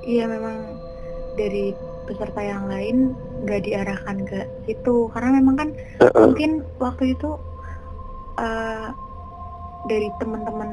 iya 0.00 0.24
memang 0.24 0.56
dari 1.36 1.76
peserta 2.10 2.42
yang 2.42 2.66
lain 2.66 3.14
nggak 3.46 3.62
diarahkan 3.62 4.16
ke 4.26 4.38
situ 4.66 5.06
karena 5.14 5.38
memang 5.38 5.54
kan 5.56 5.68
Heeh. 6.02 6.24
mungkin 6.26 6.50
waktu 6.76 7.14
itu 7.14 7.30
eh, 8.36 8.88
dari 9.86 10.08
teman-teman 10.18 10.70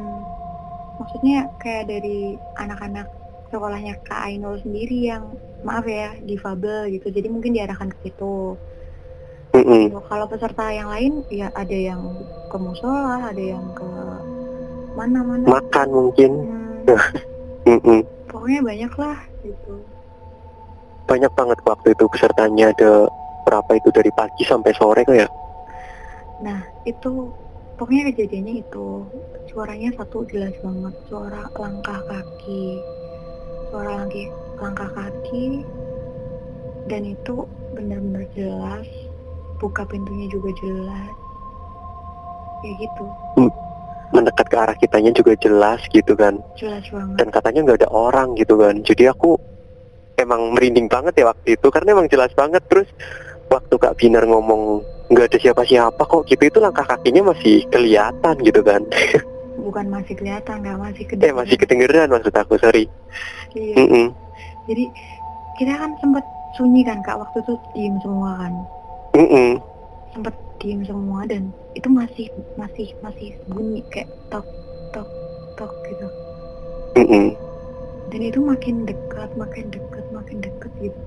maksudnya 0.97 1.47
kayak 1.61 1.87
dari 1.87 2.35
anak-anak 2.57 3.05
sekolahnya 3.47 3.95
Kak 4.03 4.27
Ainul 4.27 4.59
sendiri 4.59 5.07
yang 5.07 5.23
maaf 5.63 5.85
ya 5.87 6.11
difabel 6.19 6.91
gitu 6.91 7.07
jadi 7.13 7.29
mungkin 7.31 7.53
diarahkan 7.55 7.93
ke 7.93 8.09
situ 8.09 8.57
Mm-mm. 9.55 9.89
Gitu. 9.89 9.99
kalau 10.05 10.25
peserta 10.27 10.67
yang 10.69 10.91
lain 10.91 11.23
ya 11.31 11.47
ada 11.55 11.73
yang 11.73 12.01
ke 12.51 12.57
musola 12.59 13.31
ada 13.31 13.39
yang 13.39 13.63
ke 13.71 13.87
mana-mana 14.93 15.45
makan 15.47 15.87
mungkin 15.93 16.31
Hmm, 16.43 16.83
Mm-mm. 17.69 17.99
pokoknya 18.27 18.61
banyak 18.63 18.93
lah 18.99 19.17
gitu 19.41 19.75
banyak 21.07 21.31
banget 21.33 21.57
waktu 21.63 21.95
itu 21.95 22.05
pesertanya 22.11 22.75
ada 22.75 23.07
berapa 23.47 23.71
itu 23.79 23.89
dari 23.95 24.11
pagi 24.11 24.43
sampai 24.43 24.75
sore 24.75 25.07
kok 25.07 25.15
ya 25.15 25.29
Nah, 26.37 26.61
itu 26.85 27.33
pokoknya 27.81 28.13
kejadiannya 28.13 28.61
itu 28.61 29.01
suaranya 29.49 29.89
satu 29.97 30.21
jelas 30.29 30.53
banget, 30.61 30.93
suara 31.09 31.49
langkah 31.57 31.97
kaki. 32.05 32.77
Suara 33.73 34.05
langkah 34.05 34.29
langkah 34.61 34.89
kaki 34.93 35.65
dan 36.93 37.09
itu 37.09 37.41
benar-benar 37.73 38.21
jelas. 38.37 38.85
Buka 39.57 39.81
pintunya 39.89 40.29
juga 40.29 40.53
jelas. 40.61 41.09
Kayak 42.61 42.75
gitu, 42.85 43.05
mendekat 44.13 44.45
ke 44.49 44.57
arah 44.57 44.77
kitanya 44.77 45.11
juga 45.13 45.33
jelas 45.37 45.83
gitu 45.91 46.15
kan 46.17 46.39
jelas 46.57 46.85
banget. 46.89 47.15
dan 47.21 47.27
katanya 47.29 47.59
nggak 47.69 47.79
ada 47.85 47.89
orang 47.91 48.33
gitu 48.39 48.55
kan 48.57 48.79
jadi 48.81 49.11
aku 49.11 49.35
emang 50.17 50.51
merinding 50.51 50.87
banget 50.87 51.13
ya 51.15 51.29
waktu 51.29 51.53
itu 51.53 51.67
karena 51.69 51.93
emang 51.93 52.09
jelas 52.09 52.33
banget 52.33 52.65
terus 52.65 52.89
waktu 53.47 53.73
Kak 53.73 53.95
Binar 53.95 54.25
ngomong 54.25 54.81
nggak 55.07 55.31
ada 55.31 55.37
siapa-siapa 55.39 56.01
kok 56.01 56.25
gitu 56.25 56.43
itu 56.43 56.57
langkah 56.57 56.83
kakinya 56.83 57.31
masih 57.31 57.63
kelihatan 57.67 58.35
gitu 58.41 58.61
kan 58.61 58.81
Bukan 59.57 59.89
masih 59.89 60.15
kelihatan, 60.15 60.63
nggak 60.63 60.79
masih 60.79 61.03
eh 61.03 61.07
kedengeran. 61.09 61.35
masih 61.35 61.55
kedengeran 61.55 62.07
maksud 62.07 62.31
aku 62.31 62.55
sorry 62.57 62.85
Iya. 63.51 63.73
Mm-mm. 63.75 64.05
Jadi 64.65 64.85
kita 65.55 65.73
kan 65.75 65.91
sempat 65.97 66.23
sunyi 66.53 66.81
kan 66.81 67.01
kak 67.01 67.17
waktu 67.17 67.41
itu 67.41 67.53
diem 67.73 67.95
semua 67.99 68.37
kan. 68.37 68.53
Mm-mm. 69.13 69.59
sempet 70.09 70.33
diem 70.57 70.81
semua 70.81 71.25
dan 71.25 71.49
itu 71.73 71.87
masih 71.87 72.25
masih 72.55 72.89
masih 72.99 73.29
bunyi 73.45 73.81
kayak 73.87 74.07
tok 74.27 74.45
tok 74.91 75.05
tok 75.55 75.69
gitu 75.85 76.07
Mm-mm. 76.95 77.33
dan 78.07 78.21
itu 78.23 78.39
makin 78.39 78.81
dekat 78.83 79.29
makin 79.35 79.65
dekat 79.67 79.96
makin 80.27 80.43
dekat 80.43 80.71
gitu. 80.83 81.01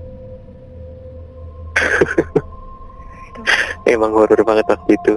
Itu 3.29 3.41
emang 3.93 4.17
horor 4.17 4.41
banget 4.41 4.65
waktu 4.65 4.97
itu. 4.97 5.13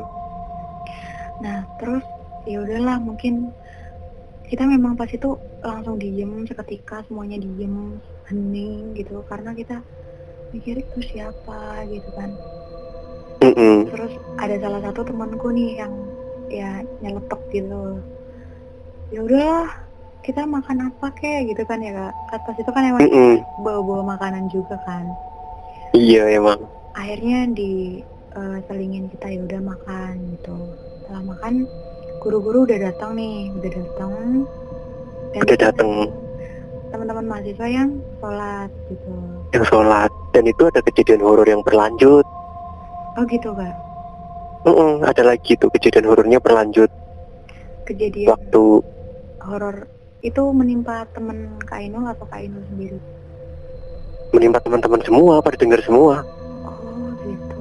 Nah 1.40 1.64
terus 1.80 2.04
ya 2.44 2.60
udahlah 2.60 3.00
mungkin 3.00 3.48
kita 4.44 4.68
memang 4.68 4.92
pas 4.92 5.08
itu 5.08 5.40
langsung 5.64 5.96
diem 5.96 6.44
seketika 6.44 7.00
semuanya 7.08 7.40
diem 7.40 7.96
hening 8.28 8.92
gitu. 8.92 9.24
Karena 9.24 9.56
kita 9.56 9.80
mikir 10.52 10.84
itu 10.84 11.00
siapa? 11.00 11.88
gitu 11.88 12.12
kan. 12.12 12.28
Mm-mm. 13.44 13.92
terus 13.92 14.16
ada 14.40 14.56
salah 14.56 14.80
satu 14.80 15.04
temanku 15.04 15.52
nih 15.52 15.80
yang 15.80 15.92
ya 16.52 16.84
nyeletuk 17.00 17.40
gitu. 17.52 18.00
Ya 19.12 19.20
udahlah 19.24 19.83
kita 20.24 20.48
makan 20.48 20.88
apa 20.88 21.12
kek? 21.12 21.52
gitu 21.52 21.62
kan 21.68 21.84
ya 21.84 21.92
kak. 21.92 22.40
Pas 22.48 22.56
itu 22.56 22.70
kan 22.72 22.82
emang 22.88 23.04
bawa-bawa 23.60 24.16
makanan 24.16 24.48
juga 24.48 24.80
kan. 24.88 25.04
Iya 25.92 26.40
emang. 26.40 26.64
Akhirnya 26.96 27.52
di 27.52 28.00
eh, 28.32 28.58
selingin 28.64 29.12
kita 29.12 29.26
ya 29.28 29.40
udah 29.44 29.60
makan 29.60 30.14
gitu. 30.32 30.56
Setelah 31.04 31.22
makan 31.28 31.54
guru-guru 32.24 32.64
udah 32.64 32.78
datang 32.80 33.20
nih 33.20 33.52
udah 33.60 33.70
datang. 33.70 34.12
Udah 35.36 35.58
datang. 35.60 35.90
teman-teman 36.94 37.26
mahasiswa 37.26 37.66
yang 37.66 37.90
sholat 38.22 38.70
gitu. 38.86 39.14
Yang 39.50 39.64
sholat. 39.66 40.10
Dan 40.30 40.46
itu 40.46 40.62
ada 40.70 40.78
kejadian 40.78 41.26
horor 41.26 41.42
yang 41.42 41.58
berlanjut. 41.66 42.22
Oh 43.18 43.26
gitu 43.26 43.50
kak? 43.50 43.74
Mm-mm, 44.62 45.02
ada 45.02 45.26
lagi 45.26 45.58
tuh 45.58 45.68
kejadian 45.74 46.06
horornya 46.06 46.38
berlanjut. 46.38 46.86
Kejadian 47.82 48.30
waktu 48.30 48.62
horor 49.42 49.90
itu 50.24 50.40
menimpa 50.56 51.04
temen 51.12 51.52
Kak 51.68 51.84
Ainul 51.84 52.08
atau 52.08 52.24
Kak 52.24 52.40
Ainul 52.40 52.64
sendiri? 52.72 52.96
Menimpa 54.32 54.56
teman-teman 54.64 55.04
semua 55.04 55.44
pada 55.44 55.60
dengar 55.60 55.84
semua? 55.84 56.24
Oh 56.64 57.12
gitu. 57.28 57.56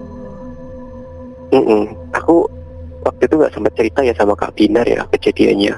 Mm-mm. 1.60 1.92
aku 2.16 2.48
waktu 3.04 3.28
itu 3.28 3.36
nggak 3.36 3.54
sempat 3.54 3.74
cerita 3.76 4.00
ya 4.08 4.16
sama 4.16 4.32
Kak 4.40 4.56
Binar 4.56 4.88
ya 4.88 5.04
kejadiannya. 5.12 5.76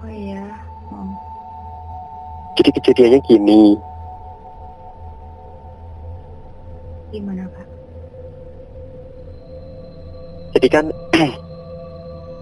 Oh 0.00 0.08
iya. 0.08 0.48
Oh. 0.88 1.12
jadi 2.56 2.72
kejadiannya 2.72 3.20
gini. 3.28 3.76
Gimana 7.12 7.46
kak? 7.52 7.68
Jadi 10.56 10.66
kan 10.72 10.84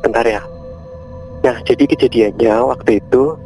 bentar 0.07 0.25
ya. 0.25 0.40
Nah 1.42 1.59
jadi 1.66 1.83
kejadiannya 1.83 2.55
waktu 2.62 3.03
itu 3.03 3.37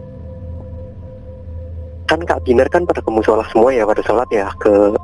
kan 2.07 2.23
Kak 2.23 2.43
Binar 2.47 2.71
kan 2.71 2.87
pada 2.87 3.03
ke 3.03 3.11
musola 3.11 3.43
semua 3.51 3.75
ya 3.75 3.83
pada 3.83 4.03
sholat 4.07 4.29
ya 4.31 4.47
ke 4.63 4.95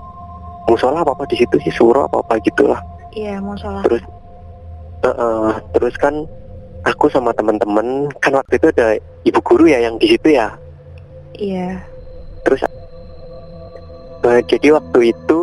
musola 0.70 1.02
apa 1.02 1.12
apa 1.12 1.24
di 1.26 1.42
situ 1.42 1.58
sih 1.62 1.74
suro 1.74 2.06
apa 2.06 2.22
apa 2.22 2.38
gitulah. 2.46 2.80
Iya 3.12 3.42
mau 3.42 3.58
sholat 3.58 3.82
Terus? 3.84 4.02
Heeh, 5.02 5.50
terus 5.74 5.94
kan 5.98 6.14
aku 6.86 7.10
sama 7.10 7.34
teman-teman 7.34 8.06
kan 8.22 8.38
waktu 8.38 8.54
itu 8.54 8.70
ada 8.70 8.94
ibu 9.26 9.40
guru 9.42 9.66
ya 9.66 9.82
yang 9.82 9.98
di 9.98 10.14
situ 10.14 10.38
ya. 10.38 10.54
Iya. 11.34 11.82
Eh, 14.22 14.40
jadi 14.46 14.78
waktu 14.78 15.10
itu 15.10 15.38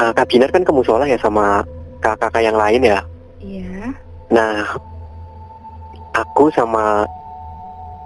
eh, 0.00 0.12
Kak 0.16 0.26
Binar 0.32 0.48
kan 0.48 0.64
ke 0.64 0.72
musola 0.72 1.04
ya 1.04 1.20
sama 1.20 1.60
kakak-kakak 2.00 2.42
yang 2.48 2.56
lain 2.56 2.80
ya. 2.80 3.00
Iya. 3.44 3.92
Nah, 4.32 4.64
aku 6.16 6.48
sama 6.56 7.04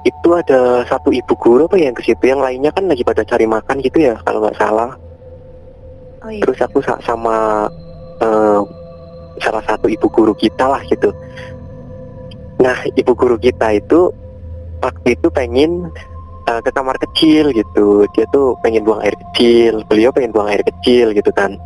itu 0.06 0.28
ada 0.30 0.86
satu 0.86 1.10
ibu 1.10 1.34
guru 1.34 1.66
apa 1.66 1.74
ya 1.74 1.90
yang 1.90 1.96
ke 1.98 2.06
situ, 2.06 2.30
yang 2.30 2.38
lainnya 2.38 2.70
kan 2.70 2.86
lagi 2.86 3.02
pada 3.02 3.26
cari 3.26 3.42
makan 3.42 3.82
gitu 3.82 3.98
ya 4.06 4.14
kalau 4.22 4.38
nggak 4.38 4.54
salah. 4.54 4.94
oh 6.22 6.30
iya 6.30 6.42
Terus 6.46 6.58
aku 6.62 6.78
sa- 6.78 7.02
sama 7.02 7.66
eh, 8.22 8.60
salah 9.42 9.62
satu 9.66 9.90
ibu 9.90 10.06
guru 10.06 10.30
kita 10.38 10.70
lah 10.70 10.78
gitu. 10.86 11.10
Nah, 12.62 12.78
ibu 12.94 13.12
guru 13.18 13.36
kita 13.36 13.74
itu 13.74 14.14
waktu 14.80 15.18
itu 15.18 15.26
pengen 15.34 15.90
eh, 16.46 16.60
ke 16.62 16.70
kamar 16.70 16.96
kecil 17.10 17.50
gitu. 17.50 18.06
Dia 18.14 18.30
tuh 18.30 18.54
pengen 18.62 18.86
buang 18.86 19.02
air 19.02 19.18
kecil, 19.28 19.82
beliau 19.90 20.14
pengen 20.14 20.30
buang 20.30 20.48
air 20.48 20.62
kecil 20.62 21.10
gitu 21.12 21.34
kan. 21.34 21.58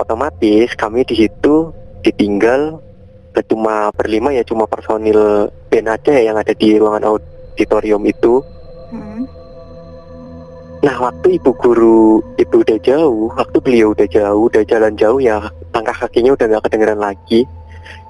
Otomatis 0.00 0.72
kami 0.74 1.04
di 1.04 1.28
situ 1.28 1.68
ditinggal 2.00 2.80
cuma 3.48 3.88
berlima 3.96 4.28
ya 4.28 4.44
cuma 4.44 4.68
personil 4.68 5.48
band 5.72 5.88
aja 5.88 6.12
ya 6.12 6.22
yang 6.28 6.36
ada 6.36 6.52
di 6.52 6.76
ruangan 6.76 7.16
auditorium 7.52 8.02
itu. 8.08 8.40
Mm-mm. 8.92 9.28
Nah 10.82 10.96
waktu 10.98 11.38
ibu 11.38 11.54
guru 11.54 12.18
itu 12.40 12.64
udah 12.64 12.78
jauh, 12.82 13.30
waktu 13.38 13.58
beliau 13.62 13.94
udah 13.94 14.08
jauh, 14.10 14.50
udah 14.50 14.62
jalan 14.66 14.92
jauh 14.98 15.22
ya 15.22 15.38
langkah 15.70 15.94
kakinya 15.94 16.34
udah 16.34 16.46
nggak 16.50 16.64
kedengeran 16.66 16.98
lagi. 16.98 17.46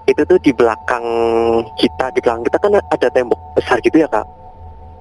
Itu 0.09 0.25
tuh 0.27 0.41
di 0.41 0.51
belakang 0.57 1.05
kita, 1.79 2.11
di 2.17 2.21
belakang 2.25 2.43
kita 2.49 2.59
kan 2.59 2.73
ada 2.81 3.09
tembok 3.13 3.39
besar 3.55 3.79
gitu 3.85 4.03
ya 4.03 4.09
kak, 4.11 4.27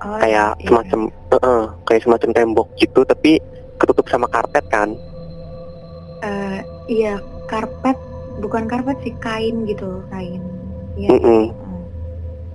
oh 0.06 0.20
kayak 0.22 0.54
iya. 0.62 0.68
semacam, 0.70 1.00
eh, 1.34 1.66
kayak 1.90 2.02
semacam 2.06 2.30
tembok 2.38 2.68
gitu, 2.78 3.02
tapi 3.02 3.42
ketutup 3.82 4.06
sama 4.12 4.30
karpet 4.30 4.62
kan. 4.70 4.94
Eh, 6.22 6.60
iya 6.86 7.18
karpet 7.50 7.98
bukan 8.38 8.70
karpet 8.70 8.98
sih 9.02 9.14
kain 9.18 9.66
gitu 9.66 10.06
kain 10.14 10.42
iya 10.96 11.10
Mm-mm. 11.12 11.50
Mm. 11.50 11.71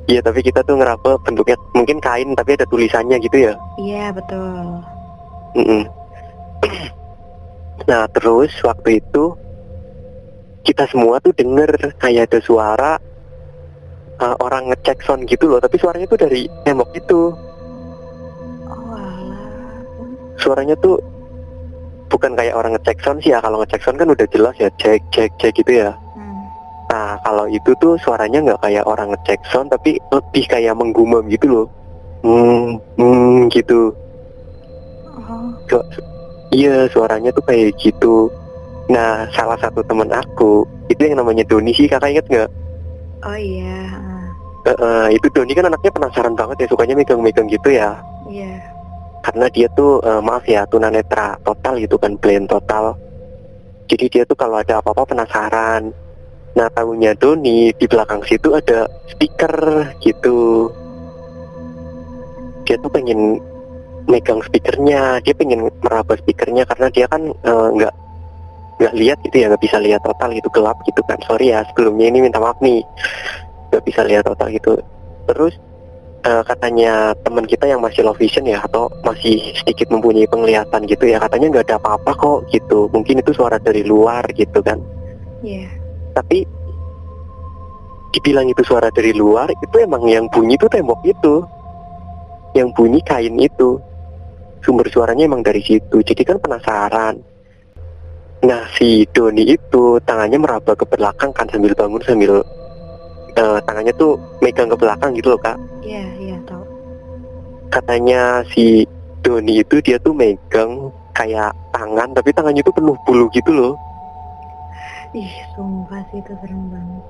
Iya 0.06 0.22
tapi 0.22 0.38
kita 0.38 0.62
tuh 0.62 0.78
ngeraba 0.78 1.18
bentuknya 1.26 1.58
mungkin 1.74 1.98
kain 1.98 2.30
tapi 2.38 2.54
ada 2.54 2.66
tulisannya 2.70 3.18
gitu 3.18 3.50
ya. 3.50 3.54
iya 3.74 4.14
betul 4.14 4.78
Mm-mm. 5.58 5.82
Nah 7.90 8.06
terus 8.14 8.52
waktu 8.62 9.02
itu 9.02 9.34
kita 10.62 10.86
semua 10.90 11.18
tuh 11.22 11.30
denger 11.34 11.94
kayak 12.02 12.30
ada 12.30 12.38
suara 12.42 12.92
uh, 14.18 14.36
orang 14.42 14.70
ngecek 14.74 15.02
sound 15.06 15.26
gitu 15.30 15.46
loh, 15.46 15.62
tapi 15.62 15.78
suaranya 15.78 16.06
tuh 16.10 16.18
dari 16.18 16.50
tembok 16.66 16.90
itu. 16.94 17.30
oh 18.66 18.90
alah 18.90 19.78
Suaranya 20.42 20.74
tuh 20.82 20.98
bukan 22.10 22.34
kayak 22.34 22.54
orang 22.58 22.74
ngecek 22.74 22.98
sound 23.02 23.22
sih 23.22 23.30
ya. 23.30 23.38
Kalau 23.38 23.62
ngecek 23.62 23.82
sound 23.82 23.98
kan 24.02 24.10
udah 24.10 24.26
jelas 24.30 24.54
ya 24.58 24.68
cek 24.78 25.02
cek 25.14 25.30
cek 25.38 25.52
gitu 25.62 25.86
ya. 25.86 25.94
Nah 26.86 27.18
kalau 27.20 27.46
itu 27.46 27.74
tuh 27.76 27.98
suaranya 27.98 28.38
nggak 28.42 28.62
kayak 28.62 28.84
orang 28.86 29.10
ngecek 29.10 29.40
sound, 29.50 29.68
tapi 29.68 29.98
lebih 30.10 30.44
kayak 30.46 30.74
menggumam 30.74 31.26
gitu 31.26 31.46
loh. 31.46 31.66
Hmm, 32.22 32.78
hmm 32.98 33.46
gitu. 33.50 33.94
oh 35.14 35.82
Iya 36.50 36.86
suaranya 36.90 37.34
tuh 37.34 37.42
kayak 37.42 37.74
gitu 37.78 38.30
Nah 38.86 39.26
salah 39.30 39.58
satu 39.58 39.82
temen 39.82 40.06
aku 40.10 40.62
Itu 40.86 41.02
yang 41.02 41.18
namanya 41.18 41.42
Doni 41.42 41.74
sih 41.74 41.86
kakak 41.86 42.14
inget 42.14 42.26
nggak? 42.30 42.50
oh 43.22 43.34
iya. 43.34 43.90
Eh, 44.62 44.70
eh, 44.70 45.06
itu 45.14 45.26
Doni 45.30 45.54
kan 45.54 45.66
anaknya 45.66 45.90
penasaran 45.90 46.34
banget 46.34 46.62
ya 46.62 46.66
sukanya 46.70 46.94
megang-megang 46.94 47.46
gitu 47.46 47.70
ya 47.70 47.98
Iya. 48.26 48.58
karena 49.22 49.46
dia 49.50 49.66
tuh 49.74 49.98
eh, 50.02 50.18
maaf 50.18 50.42
ya 50.46 50.66
tunanetra 50.66 51.38
total 51.42 51.78
gitu 51.78 51.94
kan 51.94 52.14
blind 52.18 52.46
total 52.46 52.94
jadi 53.86 54.06
dia 54.10 54.22
tuh 54.26 54.34
kalau 54.34 54.58
ada 54.58 54.78
apa-apa 54.78 55.06
penasaran 55.06 55.90
nah 56.56 56.72
tahunya 56.72 57.12
Doni 57.20 57.68
di 57.76 57.84
belakang 57.84 58.24
situ 58.24 58.56
ada 58.56 58.88
speaker 59.12 59.92
gitu. 60.00 60.72
Dia 62.64 62.80
tuh 62.80 62.88
pengen 62.88 63.38
megang 64.08 64.40
speakernya 64.40 65.20
dia 65.20 65.34
pengen 65.36 65.68
meraba 65.84 66.16
speakernya 66.16 66.64
karena 66.64 66.88
dia 66.88 67.06
kan 67.12 67.28
eh, 67.28 67.68
nggak 67.76 67.94
nggak 68.76 68.94
lihat 68.96 69.18
gitu 69.28 69.36
ya 69.44 69.46
nggak 69.52 69.64
bisa 69.68 69.76
lihat 69.80 70.00
total 70.00 70.32
gitu 70.32 70.48
gelap 70.48 70.80
gitu 70.88 71.04
kan. 71.04 71.20
Sorry 71.28 71.52
ya 71.52 71.60
sebelumnya 71.68 72.08
ini 72.08 72.24
minta 72.24 72.40
maaf 72.40 72.56
nih. 72.64 72.80
Nggak 73.68 73.84
bisa 73.84 74.00
lihat 74.08 74.24
total 74.24 74.48
gitu. 74.48 74.80
Terus 75.28 75.60
eh, 76.24 76.42
katanya 76.48 77.12
teman 77.20 77.44
kita 77.44 77.68
yang 77.68 77.84
masih 77.84 78.00
low 78.00 78.16
vision 78.16 78.48
ya 78.48 78.64
atau 78.64 78.88
masih 79.04 79.52
sedikit 79.60 79.92
mempunyai 79.92 80.24
penglihatan 80.24 80.88
gitu 80.88 81.04
ya 81.04 81.20
katanya 81.20 81.52
nggak 81.52 81.68
ada 81.68 81.76
apa-apa 81.84 82.16
kok 82.16 82.38
gitu. 82.48 82.88
Mungkin 82.96 83.20
itu 83.20 83.36
suara 83.36 83.60
dari 83.60 83.84
luar 83.84 84.24
gitu 84.32 84.64
kan. 84.64 84.80
Iya. 85.44 85.75
Tapi 86.16 86.48
dibilang 88.16 88.48
itu 88.48 88.64
suara 88.64 88.88
dari 88.88 89.12
luar 89.12 89.52
itu 89.52 89.76
emang 89.76 90.08
yang 90.08 90.24
bunyi 90.32 90.56
itu 90.56 90.64
tembok 90.72 91.04
itu. 91.04 91.44
Yang 92.56 92.68
bunyi 92.72 93.04
kain 93.04 93.36
itu. 93.36 93.76
Sumber 94.64 94.88
suaranya 94.88 95.28
emang 95.28 95.44
dari 95.44 95.60
situ. 95.60 96.00
Jadi 96.00 96.24
kan 96.24 96.40
penasaran. 96.40 97.20
Nah 98.48 98.64
si 98.72 99.04
Doni 99.12 99.44
itu 99.44 100.00
tangannya 100.08 100.40
meraba 100.40 100.72
ke 100.72 100.88
belakang 100.88 101.36
kan 101.36 101.44
sambil 101.52 101.76
bangun 101.76 102.00
sambil 102.00 102.40
eh, 103.36 103.58
tangannya 103.68 103.92
tuh 104.00 104.16
megang 104.40 104.72
ke 104.72 104.76
belakang 104.80 105.12
gitu 105.12 105.36
loh 105.36 105.40
kak. 105.44 105.60
Iya, 105.84 106.06
iya 106.16 106.36
tahu. 106.48 106.64
katanya 107.66 108.40
si 108.54 108.88
Doni 109.20 109.60
itu 109.60 109.82
dia 109.84 109.98
tuh 110.00 110.14
megang 110.14 110.88
kayak 111.12 111.52
tangan 111.74 112.14
tapi 112.14 112.30
tangannya 112.32 112.62
tuh 112.62 112.72
penuh 112.72 112.96
bulu 113.04 113.26
gitu 113.34 113.50
loh 113.52 113.74
Ih, 115.16 115.32
sumpah 115.56 116.04
sih 116.12 116.20
itu 116.20 116.32
serem 116.44 116.68
banget. 116.68 117.02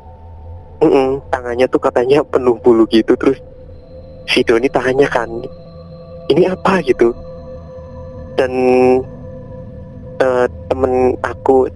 Mm-mm, 0.78 1.18
tangannya 1.34 1.66
tuh 1.66 1.82
katanya 1.82 2.22
penuh 2.22 2.54
bulu 2.62 2.86
gitu 2.86 3.18
terus 3.18 3.42
si 4.30 4.46
Doni 4.46 4.70
tanya 4.70 5.10
kan 5.10 5.26
ini 6.30 6.46
apa 6.46 6.78
gitu? 6.86 7.10
Dan 8.38 8.52
eh, 10.22 10.46
temen 10.70 11.18
aku 11.26 11.66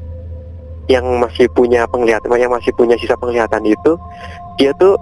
yang 0.87 1.03
masih 1.19 1.51
punya 1.51 1.83
penglihatan 1.91 2.31
yang 2.39 2.55
masih 2.55 2.71
punya 2.79 2.95
sisa 2.95 3.19
penglihatan 3.19 3.67
itu 3.67 3.99
dia 4.55 4.71
tuh 4.79 4.95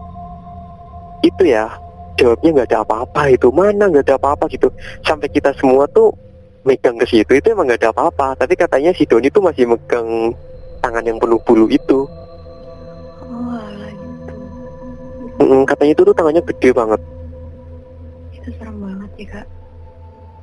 itu 1.21 1.45
ya 1.45 1.69
jawabnya 2.17 2.61
nggak 2.61 2.69
ada 2.73 2.81
apa-apa 2.89 3.37
itu 3.37 3.53
mana 3.53 3.85
nggak 3.93 4.09
ada 4.09 4.17
apa-apa? 4.17 4.49
gitu. 4.49 4.73
Sampai 5.05 5.29
kita 5.29 5.53
semua 5.61 5.85
tuh 5.93 6.09
megang 6.65 6.97
ke 6.97 7.05
situ 7.05 7.37
itu 7.37 7.53
emang 7.53 7.69
nggak 7.69 7.85
ada 7.85 7.91
apa-apa. 7.93 8.33
Tapi 8.41 8.57
katanya 8.57 8.97
si 8.97 9.05
Doni 9.05 9.29
tuh 9.29 9.45
masih 9.45 9.69
megang 9.69 10.33
tangan 10.79 11.03
yang 11.03 11.19
penuh 11.19 11.41
bulu 11.41 11.67
itu 11.67 12.07
Oh, 13.21 13.53
alah 13.53 13.91
gitu. 13.91 14.33
Mm-mm, 15.39 15.63
katanya 15.65 15.93
itu 15.93 16.03
tuh 16.03 16.15
tangannya 16.15 16.43
gede 16.45 16.71
banget 16.71 17.01
Itu 18.33 18.49
serem 18.55 18.77
banget 18.79 19.11
ya, 19.15 19.27
Kak. 19.33 19.47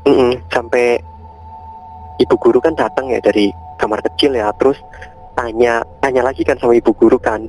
Mm-mm, 0.06 0.32
sampai 0.48 1.02
ibu 2.18 2.36
guru 2.38 2.60
kan 2.60 2.72
datang 2.72 3.10
ya 3.10 3.20
dari 3.20 3.50
kamar 3.76 4.00
kecil 4.02 4.32
ya 4.32 4.54
terus 4.56 4.80
tanya 5.34 5.84
tanya 6.00 6.24
lagi 6.24 6.42
kan 6.42 6.56
sama 6.56 6.74
ibu 6.74 6.92
guru 6.92 7.18
kan 7.18 7.48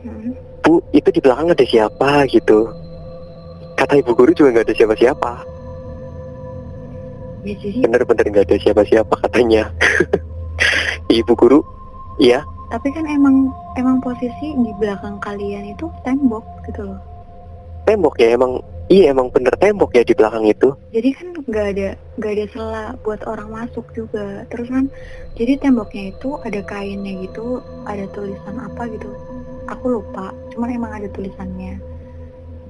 Hmm. 0.00 0.32
bu 0.64 0.80
itu 0.90 1.12
di 1.12 1.20
belakang 1.20 1.52
ada 1.52 1.60
siapa 1.60 2.24
gitu 2.26 2.72
kata 3.74 4.00
ibu 4.00 4.16
guru 4.16 4.32
juga 4.32 4.48
nggak 4.50 4.64
ada 4.64 4.74
siapa-siapa 4.74 5.32
Ya, 7.40 7.52
jadi 7.56 7.84
bener-bener 7.84 8.24
nggak 8.26 8.46
ada 8.48 8.56
siapa-siapa 8.58 9.14
katanya 9.18 9.68
ibu 11.12 11.32
guru 11.34 11.60
iya 12.20 12.44
tapi 12.70 12.94
kan 12.94 13.02
emang 13.10 13.50
emang 13.74 13.98
posisi 13.98 14.54
di 14.54 14.70
belakang 14.78 15.18
kalian 15.18 15.74
itu 15.74 15.90
tembok 16.06 16.46
gitu 16.70 16.86
loh. 16.86 17.00
tembok 17.82 18.14
ya 18.22 18.38
emang 18.38 18.62
iya 18.86 19.10
emang 19.10 19.26
bener 19.34 19.50
tembok 19.58 19.90
ya 19.90 20.06
di 20.06 20.14
belakang 20.14 20.46
itu 20.46 20.70
Jadi 20.94 21.10
kan 21.10 21.26
nggak 21.50 21.66
ada 21.74 21.88
nggak 22.18 22.32
ada 22.38 22.46
celah 22.54 22.88
buat 23.02 23.20
orang 23.26 23.50
masuk 23.50 23.82
juga. 23.90 24.46
Terus 24.54 24.70
kan 24.70 24.86
jadi 25.34 25.58
temboknya 25.58 26.14
itu 26.14 26.38
ada 26.46 26.60
kainnya 26.62 27.26
gitu, 27.26 27.58
ada 27.90 28.06
tulisan 28.14 28.56
apa 28.62 28.86
gitu. 28.94 29.10
Aku 29.66 29.98
lupa. 29.98 30.30
Cuman 30.54 30.70
emang 30.70 30.92
ada 30.94 31.08
tulisannya. 31.10 31.74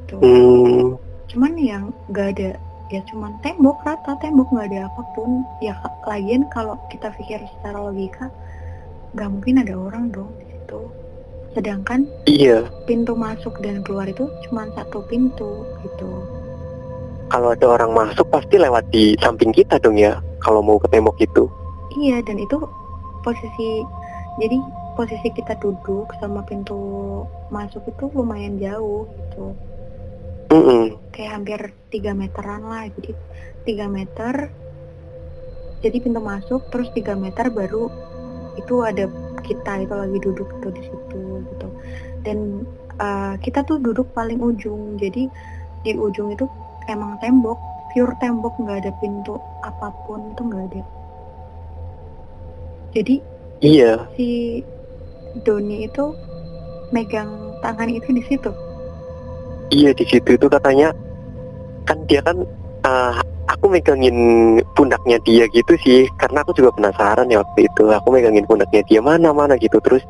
Gitu. 0.09 0.17
hmm, 0.17 0.97
Cuman 1.29 1.53
yang 1.61 1.93
nggak 2.09 2.29
ada 2.41 2.51
ya 2.89 3.01
cuman 3.07 3.37
tembok 3.45 3.79
rata 3.85 4.17
tembok 4.25 4.49
nggak 4.49 4.73
ada 4.73 4.89
apa 4.89 5.03
pun. 5.13 5.45
Ya 5.61 5.77
lagian 6.09 6.49
kalau 6.49 6.81
kita 6.89 7.13
pikir 7.21 7.45
secara 7.61 7.77
logika 7.91 8.33
nggak 9.15 9.29
mungkin 9.31 9.55
ada 9.63 9.75
orang 9.75 10.11
dong 10.15 10.31
di 10.39 10.47
situ. 10.51 10.81
Sedangkan 11.51 12.07
iya 12.31 12.71
pintu 12.87 13.19
masuk 13.19 13.59
dan 13.59 13.83
keluar 13.83 14.07
itu 14.07 14.31
cuma 14.47 14.71
satu 14.79 15.03
pintu 15.11 15.67
gitu. 15.83 16.11
kalau 17.31 17.55
ada 17.55 17.67
orang 17.79 17.95
masuk 17.95 18.27
pasti 18.31 18.59
lewat 18.59 18.91
di 18.91 19.15
samping 19.23 19.55
kita 19.55 19.79
dong 19.79 19.95
ya 19.95 20.19
kalau 20.43 20.61
mau 20.61 20.79
ke 20.83 20.91
tembok 20.91 21.17
itu 21.23 21.47
Iya 21.95 22.23
dan 22.27 22.39
itu 22.39 22.59
posisi 23.23 23.87
jadi 24.39 24.59
posisi 24.99 25.31
kita 25.31 25.59
duduk 25.63 26.11
sama 26.19 26.43
pintu 26.47 27.23
masuk 27.51 27.87
itu 27.87 28.11
lumayan 28.15 28.59
jauh 28.59 29.07
gitu 29.07 29.55
Mm-mm. 30.51 30.99
kayak 31.15 31.39
hampir 31.39 31.61
3 31.95 32.15
meteran 32.15 32.63
lah 32.67 32.91
jadi 32.99 33.15
3 33.67 33.87
meter 33.91 34.35
jadi 35.81 35.97
pintu 36.03 36.19
masuk 36.19 36.67
terus 36.75 36.91
3 36.95 37.15
meter 37.15 37.47
baru 37.51 37.91
itu 38.59 38.75
ada 38.83 39.07
kita 39.45 39.87
itu 39.87 39.95
lagi 39.95 40.19
duduk 40.23 40.49
tuh 40.63 40.73
di 40.75 40.83
situ 40.87 41.23
gitu. 41.47 41.69
Dan 42.27 42.67
uh, 42.99 43.35
kita 43.41 43.63
tuh 43.67 43.79
duduk 43.79 44.11
paling 44.17 44.41
ujung. 44.41 44.99
Jadi 44.99 45.31
di 45.87 45.93
ujung 45.97 46.35
itu 46.35 46.45
emang 46.91 47.17
tembok 47.23 47.57
pure 47.91 48.15
tembok 48.23 48.55
nggak 48.63 48.87
ada 48.87 48.93
pintu 49.03 49.35
apa 49.67 49.91
pun 50.07 50.35
itu 50.35 50.43
nggak 50.47 50.65
ada. 50.71 50.83
Jadi 52.91 53.15
iya. 53.63 54.07
si 54.19 54.61
Doni 55.47 55.87
itu 55.87 56.15
megang 56.91 57.55
tangan 57.63 57.91
itu 57.91 58.11
di 58.11 58.23
situ. 58.27 58.51
Iya 59.71 59.95
di 59.95 60.05
situ 60.07 60.35
itu 60.35 60.47
katanya 60.51 60.91
kan 61.87 61.99
dia 62.11 62.23
kan 62.23 62.43
eh, 62.87 63.15
aku 63.51 63.67
megangin 63.67 64.17
pundaknya 64.79 65.19
dia 65.27 65.45
gitu 65.51 65.75
sih 65.83 66.07
karena 66.17 66.47
aku 66.47 66.55
juga 66.55 66.71
penasaran 66.79 67.27
ya 67.27 67.43
waktu 67.43 67.67
itu. 67.67 67.91
Aku 67.91 68.15
megangin 68.15 68.47
pundaknya 68.47 68.83
dia 68.87 69.01
mana 69.03 69.35
mana 69.35 69.59
gitu. 69.59 69.83
Terus 69.83 70.07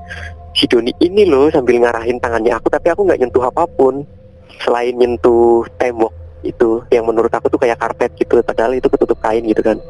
si 0.53 0.69
Doni 0.69 0.93
ini 1.01 1.25
loh 1.25 1.49
sambil 1.49 1.81
ngarahin 1.81 2.21
tangannya 2.21 2.53
aku 2.53 2.69
tapi 2.69 2.93
aku 2.93 3.09
nggak 3.09 3.21
nyentuh 3.25 3.45
apa 3.49 3.65
pun. 3.65 4.05
Selain 4.61 4.93
nyentuh 4.93 5.65
tembok 5.81 6.13
itu 6.45 6.85
yang 6.93 7.09
menurut 7.09 7.33
aku 7.33 7.49
tuh 7.49 7.61
kayak 7.61 7.81
karpet 7.81 8.13
gitu 8.17 8.41
padahal 8.45 8.77
itu 8.77 8.89
ketutup 8.93 9.17
kain 9.25 9.45
gitu 9.49 9.65
kan. 9.65 9.81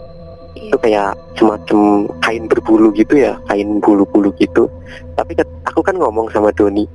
Iya. 0.50 0.66
itu 0.66 0.76
kayak 0.82 1.14
semacam 1.38 2.10
kain 2.26 2.44
berbulu 2.50 2.90
gitu 2.98 3.14
ya 3.22 3.38
kain 3.46 3.78
bulu-bulu 3.78 4.34
gitu. 4.38 4.66
Tapi 5.14 5.38
aku 5.62 5.80
kan 5.82 5.94
ngomong 5.94 6.26
sama 6.34 6.50
Doni 6.50 6.86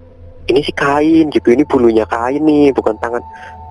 ini 0.45 0.59
sih 0.61 0.75
kain 0.77 1.33
gitu 1.33 1.49
ini 1.49 1.65
bulunya 1.65 2.05
kain 2.05 2.41
nih 2.45 2.69
bukan 2.75 2.93
tangan 3.01 3.21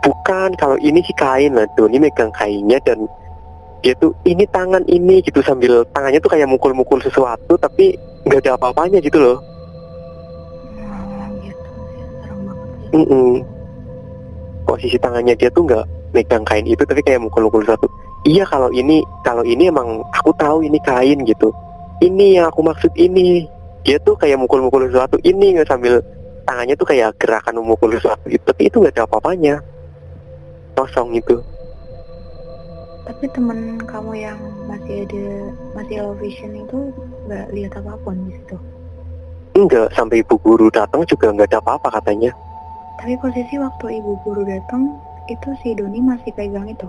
bukan 0.05 0.53
kalau 0.61 0.77
ini 0.85 1.01
sih 1.01 1.17
kain 1.17 1.57
lah 1.57 1.65
Doni 1.75 1.97
megang 1.97 2.29
kainnya 2.37 2.77
dan 2.85 3.09
dia 3.81 3.97
tuh 4.01 4.13
ini 4.29 4.45
tangan 4.53 4.85
ini 4.89 5.25
gitu 5.25 5.41
sambil 5.41 5.85
tangannya 5.97 6.21
tuh 6.21 6.33
kayak 6.33 6.49
mukul-mukul 6.49 7.01
sesuatu 7.01 7.57
tapi 7.57 7.97
nggak 8.29 8.45
ada 8.45 8.57
apa-apanya 8.57 9.01
gitu 9.01 9.21
loh. 9.21 9.39
Sih 12.95 13.01
Mm-mm. 13.01 13.43
posisi 14.65 14.97
tangannya 14.97 15.37
dia 15.37 15.53
tuh 15.53 15.69
nggak 15.69 15.85
megang 16.17 16.45
kain 16.47 16.65
itu 16.65 16.81
tapi 16.87 17.05
kayak 17.05 17.21
mukul-mukul 17.25 17.61
sesuatu. 17.65 17.89
Iya 18.25 18.49
kalau 18.49 18.73
ini 18.73 19.05
kalau 19.21 19.45
ini 19.45 19.69
emang 19.69 20.01
aku 20.17 20.33
tahu 20.41 20.65
ini 20.65 20.81
kain 20.81 21.21
gitu. 21.29 21.53
Ini 22.01 22.41
yang 22.41 22.47
aku 22.49 22.65
maksud 22.65 22.93
ini. 22.97 23.45
Dia 23.85 24.01
tuh 24.01 24.17
kayak 24.17 24.41
mukul-mukul 24.41 24.89
sesuatu 24.89 25.21
ini 25.29 25.61
nggak 25.61 25.69
sambil 25.69 26.01
tangannya 26.49 26.73
tuh 26.73 26.89
kayak 26.89 27.21
gerakan 27.21 27.61
memukul 27.61 27.93
sesuatu 27.93 28.25
gitu. 28.33 28.41
Tapi 28.49 28.73
itu 28.73 28.81
nggak 28.81 28.97
ada 28.97 29.05
apa-apanya 29.05 29.61
kosong 30.75 31.15
itu. 31.15 31.41
Tapi 33.05 33.25
temen 33.37 33.77
kamu 33.85 34.13
yang 34.17 34.39
masih 34.65 35.05
ada 35.05 35.27
masih 35.77 35.97
low 36.01 36.17
vision 36.17 36.53
itu 36.57 36.89
nggak 37.29 37.47
lihat 37.53 37.73
apa 37.77 37.95
pun 38.01 38.17
di 38.29 38.33
situ? 38.37 38.57
Enggak 39.55 39.93
sampai 39.95 40.25
ibu 40.25 40.41
guru 40.41 40.73
datang 40.73 41.05
juga 41.05 41.31
nggak 41.31 41.53
ada 41.53 41.61
apa-apa 41.61 42.01
katanya. 42.01 42.33
Tapi 42.99 43.15
posisi 43.21 43.61
waktu 43.61 44.01
ibu 44.01 44.17
guru 44.25 44.43
datang 44.49 44.97
itu 45.29 45.49
si 45.61 45.77
Doni 45.77 46.01
masih 46.01 46.33
pegang 46.33 46.65
itu? 46.65 46.89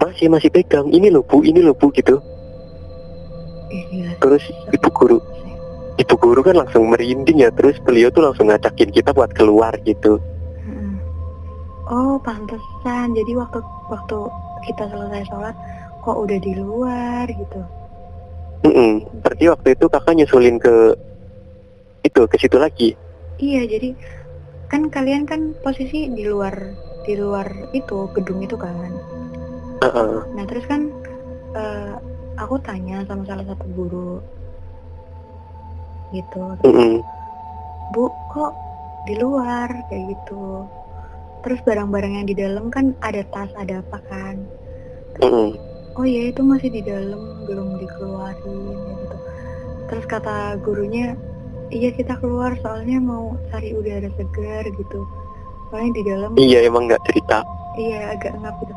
Masih 0.00 0.32
masih 0.32 0.48
pegang. 0.48 0.88
Ini 0.88 1.12
loh 1.12 1.20
bu 1.20 1.44
ini 1.44 1.60
loh 1.60 1.76
bu 1.76 1.92
gitu. 1.92 2.16
Gila 3.70 4.10
sih. 4.10 4.18
terus 4.18 4.42
ibu 4.74 4.88
guru 4.90 5.18
ibu 5.94 6.14
guru 6.16 6.40
kan 6.40 6.56
langsung 6.64 6.88
merinding 6.88 7.44
ya. 7.44 7.52
Terus 7.52 7.76
beliau 7.84 8.08
tuh 8.08 8.24
langsung 8.24 8.48
ngajakin 8.48 8.88
kita 8.88 9.12
buat 9.12 9.36
keluar 9.36 9.76
gitu. 9.84 10.16
Oh, 11.90 12.22
pantesan. 12.22 13.18
Jadi 13.18 13.32
waktu 13.34 13.58
waktu 13.90 14.18
kita 14.70 14.86
selesai 14.86 15.26
sholat, 15.26 15.56
kok 16.00 16.16
udah 16.16 16.38
di 16.38 16.52
luar 16.54 17.26
gitu. 17.28 17.60
Mm-mm. 18.60 19.08
berarti 19.24 19.44
waktu 19.48 19.68
itu 19.72 19.88
kakak 19.88 20.14
nyusulin 20.20 20.60
ke 20.60 20.92
itu 22.04 22.20
ke 22.28 22.36
situ 22.36 22.60
lagi 22.60 22.92
Iya, 23.40 23.64
jadi 23.72 23.96
kan 24.68 24.92
kalian 24.92 25.24
kan 25.24 25.56
posisi 25.64 26.12
di 26.12 26.28
luar 26.28 26.52
di 27.08 27.16
luar 27.16 27.48
itu 27.72 28.04
gedung 28.12 28.44
itu 28.44 28.60
kan. 28.60 28.76
Heeh. 29.80 30.12
Nah 30.36 30.44
terus 30.44 30.68
kan 30.68 30.92
eh, 31.56 31.92
aku 32.36 32.60
tanya 32.60 33.00
sama 33.08 33.24
salah 33.24 33.48
satu 33.48 33.64
guru 33.72 34.20
gitu, 36.12 36.42
Mm-mm. 36.68 37.00
Bu 37.96 38.12
kok 38.28 38.52
di 39.08 39.16
luar 39.16 39.72
kayak 39.88 40.04
gitu. 40.12 40.68
Terus 41.40 41.60
barang-barang 41.64 42.12
yang 42.20 42.26
di 42.28 42.36
dalam 42.36 42.68
kan 42.68 42.92
ada 43.00 43.24
tas 43.32 43.50
ada 43.56 43.80
apa 43.80 43.98
kan? 44.08 44.36
Mm-mm. 45.24 45.56
Oh 45.98 46.06
iya 46.06 46.30
itu 46.30 46.40
masih 46.44 46.70
di 46.70 46.80
dalam 46.86 47.44
belum 47.44 47.80
dikeluarin 47.80 48.38
kayak 48.44 48.96
gitu. 49.04 49.16
Terus 49.90 50.04
kata 50.06 50.60
gurunya, 50.62 51.18
iya 51.74 51.90
kita 51.90 52.14
keluar 52.22 52.54
soalnya 52.62 53.02
mau 53.02 53.34
cari 53.50 53.74
udara 53.74 54.06
segar 54.14 54.64
gitu. 54.70 55.00
Soalnya 55.68 55.92
di 55.98 56.02
dalam 56.06 56.30
iya 56.38 56.62
emang 56.62 56.86
nggak 56.86 57.02
cerita 57.10 57.42
iya 57.74 58.14
agak 58.14 58.38
ngap 58.38 58.54
gitu. 58.62 58.74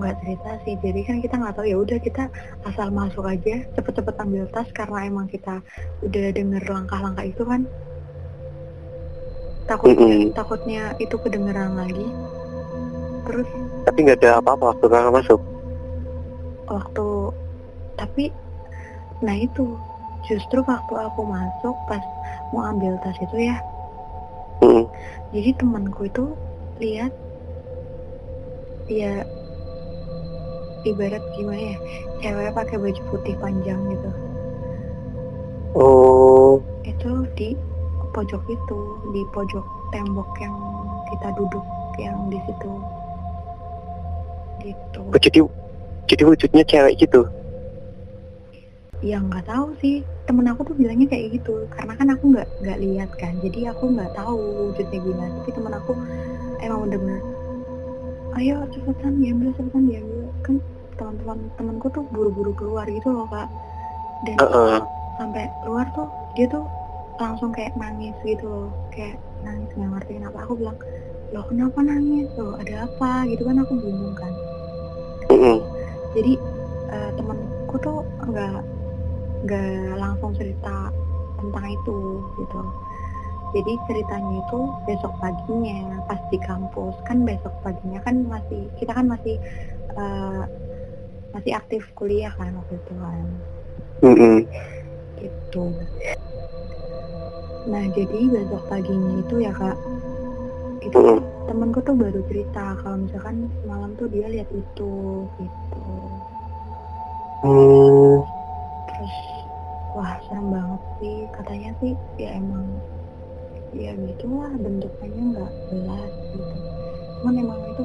Nggak 0.00 0.16
cerita 0.24 0.50
sih, 0.64 0.74
jadi 0.80 1.00
kan 1.04 1.16
kita 1.20 1.34
nggak 1.36 1.54
tahu 1.60 1.66
ya 1.68 1.76
udah 1.76 1.98
kita 2.00 2.24
asal 2.64 2.88
masuk 2.88 3.26
aja 3.26 3.60
cepet-cepet 3.76 4.16
ambil 4.22 4.44
tas 4.48 4.68
karena 4.72 5.04
emang 5.04 5.26
kita 5.28 5.60
udah 6.00 6.26
denger 6.32 6.62
langkah-langkah 6.64 7.26
itu 7.26 7.42
kan. 7.44 7.66
Takutnya 9.70 10.18
Mm-mm. 10.18 10.34
takutnya 10.34 10.82
itu 10.98 11.14
kedengeran 11.22 11.78
lagi. 11.78 12.06
Terus 13.30 13.46
tapi 13.86 13.98
nggak 14.02 14.18
ada 14.22 14.42
apa-apa 14.42 14.74
waktu 14.74 14.86
kakak 14.90 15.14
masuk 15.14 15.40
waktu 16.70 17.08
tapi 17.98 18.24
nah 19.20 19.36
itu 19.36 19.76
justru 20.24 20.62
waktu 20.64 20.94
aku 20.94 21.20
masuk 21.26 21.74
pas 21.90 22.02
mau 22.54 22.70
ambil 22.70 22.94
tas 23.02 23.16
itu 23.18 23.36
ya 23.50 23.56
Mm-mm. 24.62 24.86
jadi 25.34 25.50
temanku 25.58 26.06
itu 26.06 26.24
lihat 26.78 27.12
ya 28.90 29.24
ibarat 30.86 31.22
gimana 31.36 31.60
ya 31.60 31.76
cewek 32.24 32.52
pakai 32.56 32.76
baju 32.80 33.02
putih 33.12 33.34
panjang 33.40 33.80
gitu 33.92 34.10
oh 35.76 36.62
itu 36.86 37.10
di 37.36 37.48
pojok 38.10 38.42
itu 38.50 38.78
di 39.14 39.22
pojok 39.30 39.64
tembok 39.94 40.30
yang 40.42 40.54
kita 41.10 41.28
duduk 41.34 41.64
yang 41.98 42.16
di 42.30 42.38
situ. 42.46 42.72
Gitu. 44.60 45.00
Oh, 45.00 45.20
jadi 45.20 45.40
jadi 46.10 46.22
wujudnya 46.26 46.64
cewek 46.66 46.94
gitu? 47.00 47.26
Ya 49.00 49.16
nggak 49.22 49.48
tahu 49.48 49.72
sih. 49.80 50.04
Temen 50.28 50.46
aku 50.46 50.62
tuh 50.62 50.76
bilangnya 50.76 51.08
kayak 51.10 51.40
gitu 51.40 51.66
karena 51.72 51.96
kan 51.96 52.08
aku 52.12 52.24
nggak 52.36 52.48
nggak 52.62 52.78
lihat 52.78 53.10
kan. 53.16 53.32
Jadi 53.40 53.66
aku 53.70 53.88
nggak 53.94 54.12
tahu 54.12 54.70
wujudnya 54.70 54.98
gimana. 55.00 55.32
Tapi 55.40 55.50
temen 55.56 55.72
aku 55.72 55.92
emang 56.60 56.78
bener-bener 56.86 57.22
ayo 58.38 58.62
cepetan 58.70 59.18
diambil 59.18 59.50
cepetan 59.56 59.84
diambil. 59.88 60.28
Kan 60.44 60.56
teman-teman 61.00 61.38
temenku 61.56 61.86
tuh 61.90 62.04
buru-buru 62.12 62.52
keluar 62.54 62.84
gitu 62.86 63.08
loh 63.10 63.26
kak. 63.32 63.48
Dan 64.28 64.36
Heeh. 64.36 64.78
sampai 65.16 65.48
keluar 65.64 65.88
tuh 65.96 66.06
dia 66.36 66.46
tuh 66.52 66.68
langsung 67.20 67.50
kayak 67.52 67.76
nangis 67.76 68.16
gitu 68.24 68.48
loh. 68.48 68.70
Kayak 68.90 69.20
nangis 69.44 69.70
nggak 69.76 69.90
ngerti 70.00 70.12
kenapa. 70.18 70.38
Aku 70.48 70.56
bilang 70.56 70.78
loh 71.30 71.44
kenapa 71.46 71.78
nangis 71.84 72.28
loh 72.34 72.56
ada 72.58 72.88
apa? 72.88 73.28
Gitu 73.28 73.42
kan 73.44 73.56
aku 73.60 73.72
bingung 73.78 74.16
kan. 74.16 74.32
Jadi 76.16 76.32
eh, 76.90 77.10
temanku 77.14 77.76
tuh 77.78 78.02
nggak 78.26 78.60
nggak 79.46 79.96
langsung 80.00 80.32
cerita 80.34 80.90
tentang 81.38 81.66
itu 81.70 81.98
gitu. 82.40 82.60
Jadi 83.50 83.72
ceritanya 83.90 84.34
itu 84.46 84.60
besok 84.86 85.12
paginya 85.20 86.02
pas 86.06 86.20
di 86.32 86.38
kampus. 86.42 86.94
Kan 87.06 87.22
besok 87.22 87.54
paginya 87.62 88.00
kan 88.02 88.26
masih 88.26 88.66
kita 88.80 88.96
kan 88.96 89.06
masih 89.06 89.36
eh, 89.94 90.42
masih 91.30 91.52
aktif 91.54 91.86
kuliah 91.94 92.32
kan 92.34 92.50
waktu 92.58 92.74
itu 92.74 92.94
kan. 92.96 93.26
Mm-mm. 94.00 94.48
gitu 95.20 95.76
nah 97.70 97.86
jadi 97.94 98.18
besok 98.28 98.62
paginya 98.66 99.22
itu 99.22 99.34
ya 99.46 99.54
kak 99.54 99.78
itu 100.82 100.98
Mm-mm. 100.98 101.22
temenku 101.46 101.78
tuh 101.80 101.94
baru 101.94 102.20
cerita 102.26 102.74
kalau 102.82 103.06
misalkan 103.06 103.46
semalam 103.62 103.94
tuh 103.94 104.10
dia 104.10 104.26
lihat 104.26 104.48
itu 104.50 104.92
gitu 105.38 105.82
Hmm. 107.40 108.20
terus 108.84 109.16
wah 109.96 110.12
serem 110.28 110.52
banget 110.52 110.80
sih 111.00 111.24
katanya 111.32 111.70
sih 111.80 111.96
ya 112.20 112.36
emang 112.36 112.68
ya 113.72 113.96
gitulah 113.96 114.52
bentukannya 114.60 115.22
nggak 115.32 115.52
jelas 115.72 116.12
gitu 116.36 116.56
cuman 117.22 117.34
emang 117.40 117.58
itu 117.64 117.84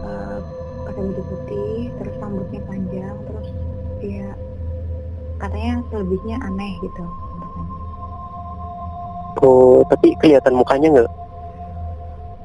eh, 0.00 0.38
pakai 0.88 1.00
baju 1.12 1.22
putih 1.28 1.92
terus 2.00 2.14
rambutnya 2.24 2.60
panjang 2.64 3.16
terus 3.28 3.48
ya 4.00 4.32
katanya 5.36 5.84
selebihnya 5.88 6.36
aneh 6.40 6.72
gitu. 6.80 7.04
Oh 9.38 9.86
tapi 9.86 10.14
kelihatan 10.18 10.58
mukanya 10.58 10.88
nggak? 10.98 11.10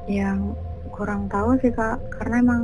Yang 0.06 0.38
kurang 0.94 1.26
tahu 1.26 1.58
sih 1.60 1.74
kak. 1.74 1.98
Karena 2.14 2.42
emang 2.42 2.62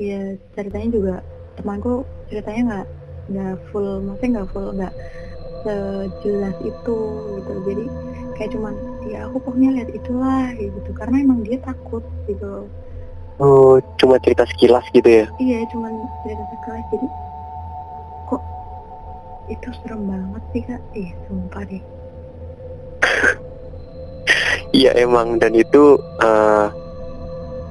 ya 0.00 0.36
ceritanya 0.56 0.88
juga 0.92 1.14
temanku 1.56 2.04
ceritanya 2.28 2.62
nggak 2.68 2.86
nggak 3.26 3.54
full 3.72 4.00
maksudnya 4.04 4.30
nggak 4.40 4.50
full 4.52 4.68
nggak 4.72 4.94
sejelas 5.62 6.56
itu 6.64 6.98
gitu. 7.36 7.52
Jadi 7.68 7.84
kayak 8.36 8.50
cuman 8.52 8.74
ya 9.06 9.28
aku 9.28 9.36
pokoknya 9.44 9.70
lihat 9.80 9.90
itulah 9.92 10.52
gitu. 10.56 10.90
Karena 10.96 11.16
emang 11.20 11.44
dia 11.44 11.60
takut 11.60 12.02
gitu 12.24 12.68
oh 13.36 13.76
cuma 14.00 14.16
cerita 14.16 14.48
sekilas 14.48 14.84
gitu 14.96 15.08
ya? 15.08 15.26
Iya 15.36 15.68
cuman 15.68 15.92
cerita 16.24 16.44
sekelas 16.56 16.84
jadi 16.88 17.06
kok 18.26 18.42
itu 19.52 19.68
serem 19.84 20.02
banget 20.08 20.42
sih 20.52 20.62
kak. 20.64 20.82
Ih 20.96 21.10
sumpah 21.28 21.62
deh 21.68 21.82
Iya 24.76 24.92
emang. 25.00 25.40
Dan 25.40 25.56
itu 25.56 25.96
eh, 26.20 26.66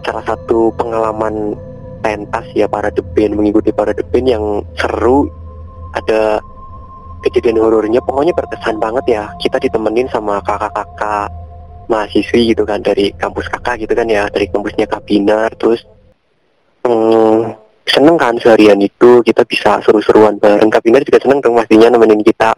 salah 0.02 0.26
satu 0.26 0.74
pengalaman 0.74 1.54
pentas 2.02 2.46
ya 2.54 2.66
para 2.66 2.90
debin 2.90 3.38
mengikuti 3.38 3.70
para 3.70 3.94
debin 3.94 4.26
yang 4.26 4.46
seru. 4.82 5.30
Ada 5.94 6.42
kejadian 7.24 7.62
horornya 7.62 8.02
pokoknya 8.02 8.34
berkesan 8.34 8.82
banget 8.82 9.06
ya. 9.06 9.24
Kita 9.38 9.62
ditemenin 9.62 10.10
sama 10.10 10.42
kakak-kakak 10.42 11.30
mahasiswi 11.86 12.58
gitu 12.58 12.66
kan 12.66 12.82
dari 12.82 13.14
kampus 13.14 13.46
kakak 13.46 13.86
gitu 13.86 13.94
kan 13.94 14.10
ya 14.10 14.26
dari 14.34 14.50
kampusnya 14.50 14.90
Kabinar 14.90 15.54
terus 15.54 15.86
hmm, 16.82 17.54
seneng 17.86 18.18
kan 18.18 18.34
seharian 18.42 18.82
itu 18.82 19.22
kita 19.22 19.46
bisa 19.46 19.78
seru-seruan 19.86 20.42
bareng. 20.42 20.74
Kabinar 20.74 21.06
juga 21.06 21.22
seneng 21.22 21.40
dong 21.46 21.54
pastinya 21.54 21.94
nemenin 21.94 22.26
kita. 22.26 22.52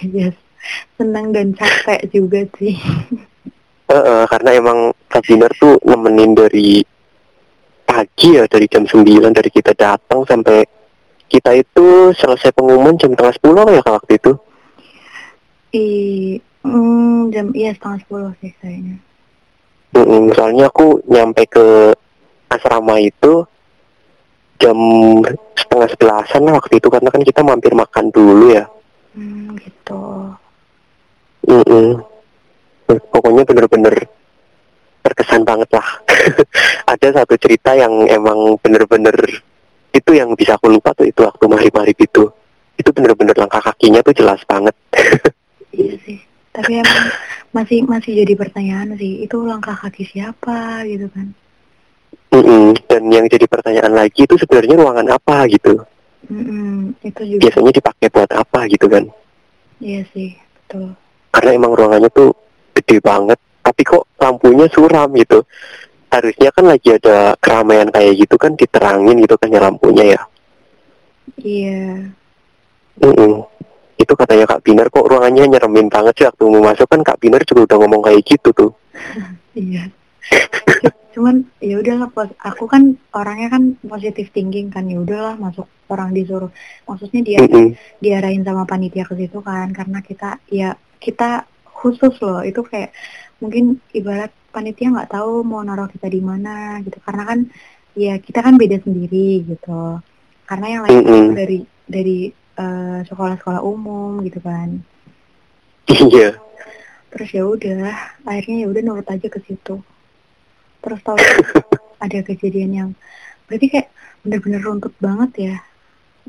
Yes 0.00 0.49
senang 0.96 1.32
dan 1.32 1.52
capek 1.56 2.00
juga 2.12 2.44
sih. 2.58 2.76
Heeh, 3.90 4.22
karena 4.30 4.50
emang 4.54 4.78
Kabinar 5.10 5.50
tuh 5.58 5.82
nemenin 5.82 6.38
dari 6.38 6.78
pagi 7.82 8.38
ya 8.38 8.46
dari 8.46 8.70
jam 8.70 8.86
9 8.86 9.34
dari 9.34 9.50
kita 9.50 9.74
datang 9.74 10.22
sampai 10.22 10.62
kita 11.26 11.58
itu 11.58 12.14
selesai 12.14 12.54
pengumuman 12.54 12.94
jam 12.94 13.10
tengah 13.18 13.34
10 13.34 13.62
apa 13.66 13.72
ya 13.74 13.82
Kak, 13.82 13.94
waktu 14.02 14.12
itu? 14.18 14.32
I 15.74 15.86
mm, 16.62 17.34
jam 17.34 17.50
iya 17.54 17.74
setengah 17.74 17.98
sepuluh 18.02 18.30
sih 18.38 18.54
kayaknya. 18.62 18.98
Mm-mm, 19.90 20.30
soalnya 20.38 20.70
aku 20.70 21.02
nyampe 21.10 21.50
ke 21.50 21.90
asrama 22.46 23.02
itu 23.02 23.42
jam 24.62 24.78
setengah 25.58 25.88
sebelasan 25.90 26.46
lah 26.46 26.62
waktu 26.62 26.78
itu 26.78 26.86
karena 26.86 27.10
kan 27.10 27.22
kita 27.26 27.42
mampir 27.42 27.74
makan 27.74 28.06
dulu 28.14 28.54
ya. 28.54 28.70
Hmm, 29.14 29.58
gitu 29.58 30.30
Mm-mm. 31.48 32.02
pokoknya 32.90 33.46
bener-bener 33.46 33.94
berkesan 35.00 35.46
banget 35.46 35.70
lah. 35.72 35.88
Ada 36.92 37.22
satu 37.22 37.34
cerita 37.40 37.72
yang 37.72 38.06
emang 38.10 38.58
bener-bener 38.60 39.16
itu 39.90 40.10
yang 40.14 40.34
bisa 40.36 40.58
aku 40.58 40.70
lupa 40.70 40.92
tuh 40.94 41.08
itu 41.08 41.22
waktu 41.24 41.44
mari-mari 41.48 41.94
itu 41.96 42.28
itu 42.78 42.90
bener-bener 42.96 43.36
langkah 43.36 43.60
kakinya 43.60 44.04
tuh 44.04 44.14
jelas 44.14 44.40
banget. 44.44 44.74
Iya 45.72 45.94
sih 46.04 46.18
tapi 46.50 46.82
emang 46.82 47.06
masih 47.54 47.78
masih 47.86 48.12
jadi 48.26 48.34
pertanyaan 48.34 48.98
sih 48.98 49.22
itu 49.22 49.36
langkah 49.46 49.74
kaki 49.74 50.02
siapa 50.06 50.82
gitu 50.86 51.06
kan? 51.14 51.30
Mm-mm. 52.30 52.78
dan 52.86 53.02
yang 53.10 53.26
jadi 53.26 53.46
pertanyaan 53.50 53.90
lagi 53.90 54.22
itu 54.22 54.38
sebenarnya 54.38 54.78
ruangan 54.78 55.18
apa 55.18 55.50
gitu? 55.50 55.82
Mm-mm, 56.30 56.94
itu 57.02 57.22
juga 57.26 57.42
biasanya 57.42 57.72
dipakai 57.74 58.06
buat 58.06 58.30
apa 58.30 58.60
gitu 58.70 58.86
kan? 58.86 59.04
Iya 59.82 60.06
sih, 60.14 60.38
betul. 60.54 60.94
Karena 61.40 61.56
emang 61.56 61.72
ruangannya 61.72 62.12
tuh 62.12 62.36
gede 62.76 63.00
banget 63.00 63.40
tapi 63.64 63.80
kok 63.80 64.04
lampunya 64.20 64.68
suram 64.68 65.08
gitu 65.16 65.40
harusnya 66.12 66.52
kan 66.52 66.68
lagi 66.68 66.92
ada 66.92 67.32
keramaian 67.40 67.88
kayak 67.88 68.12
gitu 68.20 68.36
kan 68.36 68.52
diterangin 68.52 69.16
gitu 69.24 69.40
kan 69.40 69.48
ya 69.48 69.60
lampunya 69.64 70.04
ya 70.04 70.20
Iya. 71.40 72.12
Mm-mm. 73.00 73.48
itu 73.96 74.12
katanya 74.12 74.44
Kak 74.44 74.60
Binar 74.60 74.92
kok 74.92 75.08
ruangannya 75.08 75.48
nyeremin 75.48 75.88
banget 75.88 76.20
sih 76.20 76.26
waktu 76.28 76.44
mau 76.44 76.60
masuk 76.68 76.84
kan 76.84 77.00
Kak 77.00 77.16
Binar 77.16 77.40
juga 77.48 77.64
udah 77.64 77.76
ngomong 77.80 78.02
kayak 78.04 78.20
gitu 78.28 78.52
tuh 78.52 78.70
Iya. 79.56 79.88
Cuman 81.16 81.42
ya 81.58 81.80
udahlah 81.80 82.12
aku 82.44 82.64
kan 82.68 82.94
orangnya 83.16 83.48
kan 83.50 83.62
positif 83.82 84.30
thinking 84.30 84.68
kan 84.68 84.86
ya 84.86 85.00
udahlah 85.00 85.34
masuk 85.34 85.66
orang 85.90 86.14
disuruh. 86.14 86.52
Maksudnya 86.86 87.20
dia 87.24 87.38
Mm-mm. 87.42 87.74
diarahin 87.98 88.46
sama 88.46 88.62
panitia 88.68 89.02
ke 89.02 89.16
situ 89.16 89.42
kan 89.42 89.72
karena 89.74 89.98
kita 90.04 90.38
ya 90.46 90.76
kita 91.00 91.48
khusus 91.64 92.14
loh. 92.20 92.44
Itu 92.44 92.60
kayak 92.62 92.92
mungkin 93.40 93.80
ibarat 93.96 94.30
panitia 94.52 94.92
nggak 94.92 95.16
tahu 95.16 95.40
mau 95.42 95.64
naruh 95.64 95.88
kita 95.88 96.06
di 96.06 96.20
mana 96.20 96.78
gitu. 96.84 97.00
Karena 97.00 97.24
kan 97.24 97.38
ya 97.96 98.20
kita 98.20 98.44
kan 98.44 98.54
beda 98.60 98.78
sendiri 98.84 99.48
gitu. 99.48 99.98
Karena 100.46 100.66
yang 100.68 100.82
lain 100.84 100.96
Mm-mm. 101.00 101.08
itu 101.08 101.32
dari 101.34 101.58
dari 101.88 102.18
eh, 102.60 102.98
sekolah-sekolah 103.08 103.64
umum 103.64 104.20
gitu 104.22 104.38
kan. 104.44 104.78
Iya. 105.88 106.36
Terus 107.10 107.28
ya 107.34 107.42
udah 107.42 107.82
akhirnya 108.22 108.56
ya 108.62 108.66
udah 108.70 108.82
nurut 108.84 109.08
aja 109.08 109.26
ke 109.26 109.40
situ. 109.42 109.82
Terus 110.80 111.00
tahu 111.02 111.18
ada 112.04 112.18
kejadian 112.22 112.70
yang 112.70 112.90
berarti 113.50 113.66
kayak 113.66 113.88
bener-bener 114.22 114.60
runtut 114.62 114.94
banget 115.02 115.30
ya 115.50 115.56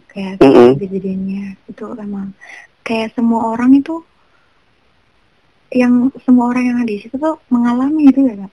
kayak 0.10 0.42
Mm-mm. 0.42 0.80
kejadiannya. 0.80 1.60
Itu 1.70 1.94
emang 1.98 2.34
kayak 2.82 3.14
semua 3.14 3.54
orang 3.54 3.78
itu 3.78 4.02
yang 5.72 6.12
semua 6.28 6.52
orang 6.52 6.68
yang 6.68 6.78
ada 6.84 6.92
di 6.92 7.00
situ 7.00 7.16
tuh 7.16 7.40
mengalami 7.48 8.12
itu 8.12 8.28
ya 8.28 8.36
kak? 8.36 8.52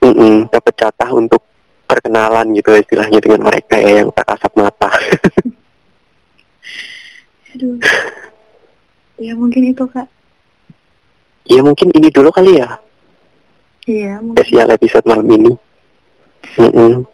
Mm-mm. 0.00 0.48
dapat 0.48 0.74
jatah 0.80 1.12
untuk 1.12 1.44
perkenalan 1.84 2.56
gitu 2.56 2.72
istilahnya 2.72 3.20
dengan 3.20 3.44
mereka 3.44 3.76
ya 3.76 4.00
yang 4.00 4.08
tak 4.16 4.32
kasat 4.32 4.52
mata. 4.56 4.88
Aduh. 7.52 7.76
Ya 9.20 9.36
mungkin 9.36 9.68
itu 9.68 9.84
kak. 9.84 10.08
Ya 11.44 11.60
mungkin 11.60 11.92
ini 11.92 12.08
dulu 12.08 12.32
kali 12.32 12.56
ya. 12.56 12.80
Iya 13.84 14.24
mungkin. 14.24 14.40
Spesial 14.40 14.72
episode 14.72 15.04
malam 15.04 15.28
ini. 15.28 15.52
Mm-mm. 16.56 17.04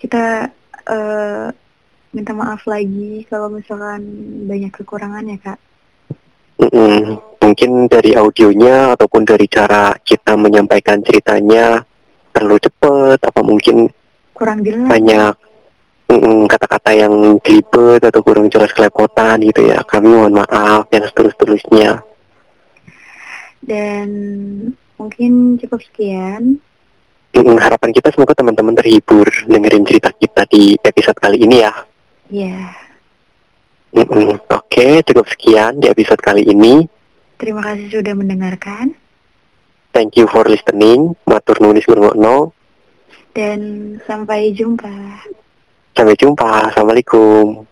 kita 0.00 0.48
eh, 0.88 1.46
minta 2.16 2.32
maaf 2.32 2.64
lagi 2.64 3.28
kalau 3.28 3.52
misalkan 3.52 4.00
banyak 4.48 4.72
kekurangan 4.72 5.28
ya 5.28 5.36
kak. 5.36 5.60
Mm-mm. 6.56 7.20
Mungkin 7.50 7.90
dari 7.90 8.14
audionya 8.14 8.94
ataupun 8.94 9.26
dari 9.26 9.50
cara 9.50 9.90
kita 9.98 10.38
menyampaikan 10.38 11.02
ceritanya 11.02 11.82
terlalu 12.30 12.62
cepet, 12.62 13.18
apa 13.18 13.40
mungkin 13.42 13.90
kurang 14.38 14.62
jelas 14.62 14.86
banyak 14.86 15.34
mm, 16.08 16.46
kata-kata 16.46 16.90
yang 16.94 17.42
gelibet 17.42 18.06
atau 18.06 18.22
kurang 18.22 18.46
jelas 18.46 18.70
kelepotan 18.70 19.42
gitu 19.42 19.66
ya. 19.66 19.82
Kami 19.82 20.06
mohon 20.14 20.38
maaf 20.38 20.86
dan 20.88 21.02
seterus-terusnya. 21.10 22.06
dan 23.60 24.08
mungkin 24.96 25.58
cukup 25.60 25.80
sekian 25.84 26.58
Mm, 27.30 27.62
harapan 27.62 27.94
kita 27.94 28.10
semoga 28.10 28.34
teman-teman 28.34 28.74
terhibur 28.74 29.22
dengerin 29.46 29.86
cerita 29.86 30.10
kita 30.10 30.42
di 30.50 30.74
episode 30.82 31.14
kali 31.14 31.38
ini 31.38 31.62
ya. 31.62 31.72
ya 32.26 32.58
Mm-mm. 33.94 34.34
Oke, 34.50 35.02
cukup 35.06 35.26
sekian 35.30 35.78
di 35.78 35.86
episode 35.86 36.18
kali 36.18 36.42
ini. 36.42 36.82
Terima 37.40 37.64
kasih 37.64 37.88
sudah 37.88 38.14
mendengarkan 38.14 38.92
Thank 39.90 40.14
you 40.22 40.30
for 40.30 40.46
listening. 40.46 41.18
Matur 41.26 41.58
nulis 41.58 41.82
ngrungokno. 41.82 42.54
dan 43.34 43.58
sampai 44.06 44.54
jumpa 44.54 45.26
Sampai 45.98 46.14
jumpa. 46.14 46.70
Assalamualaikum. 46.70 47.69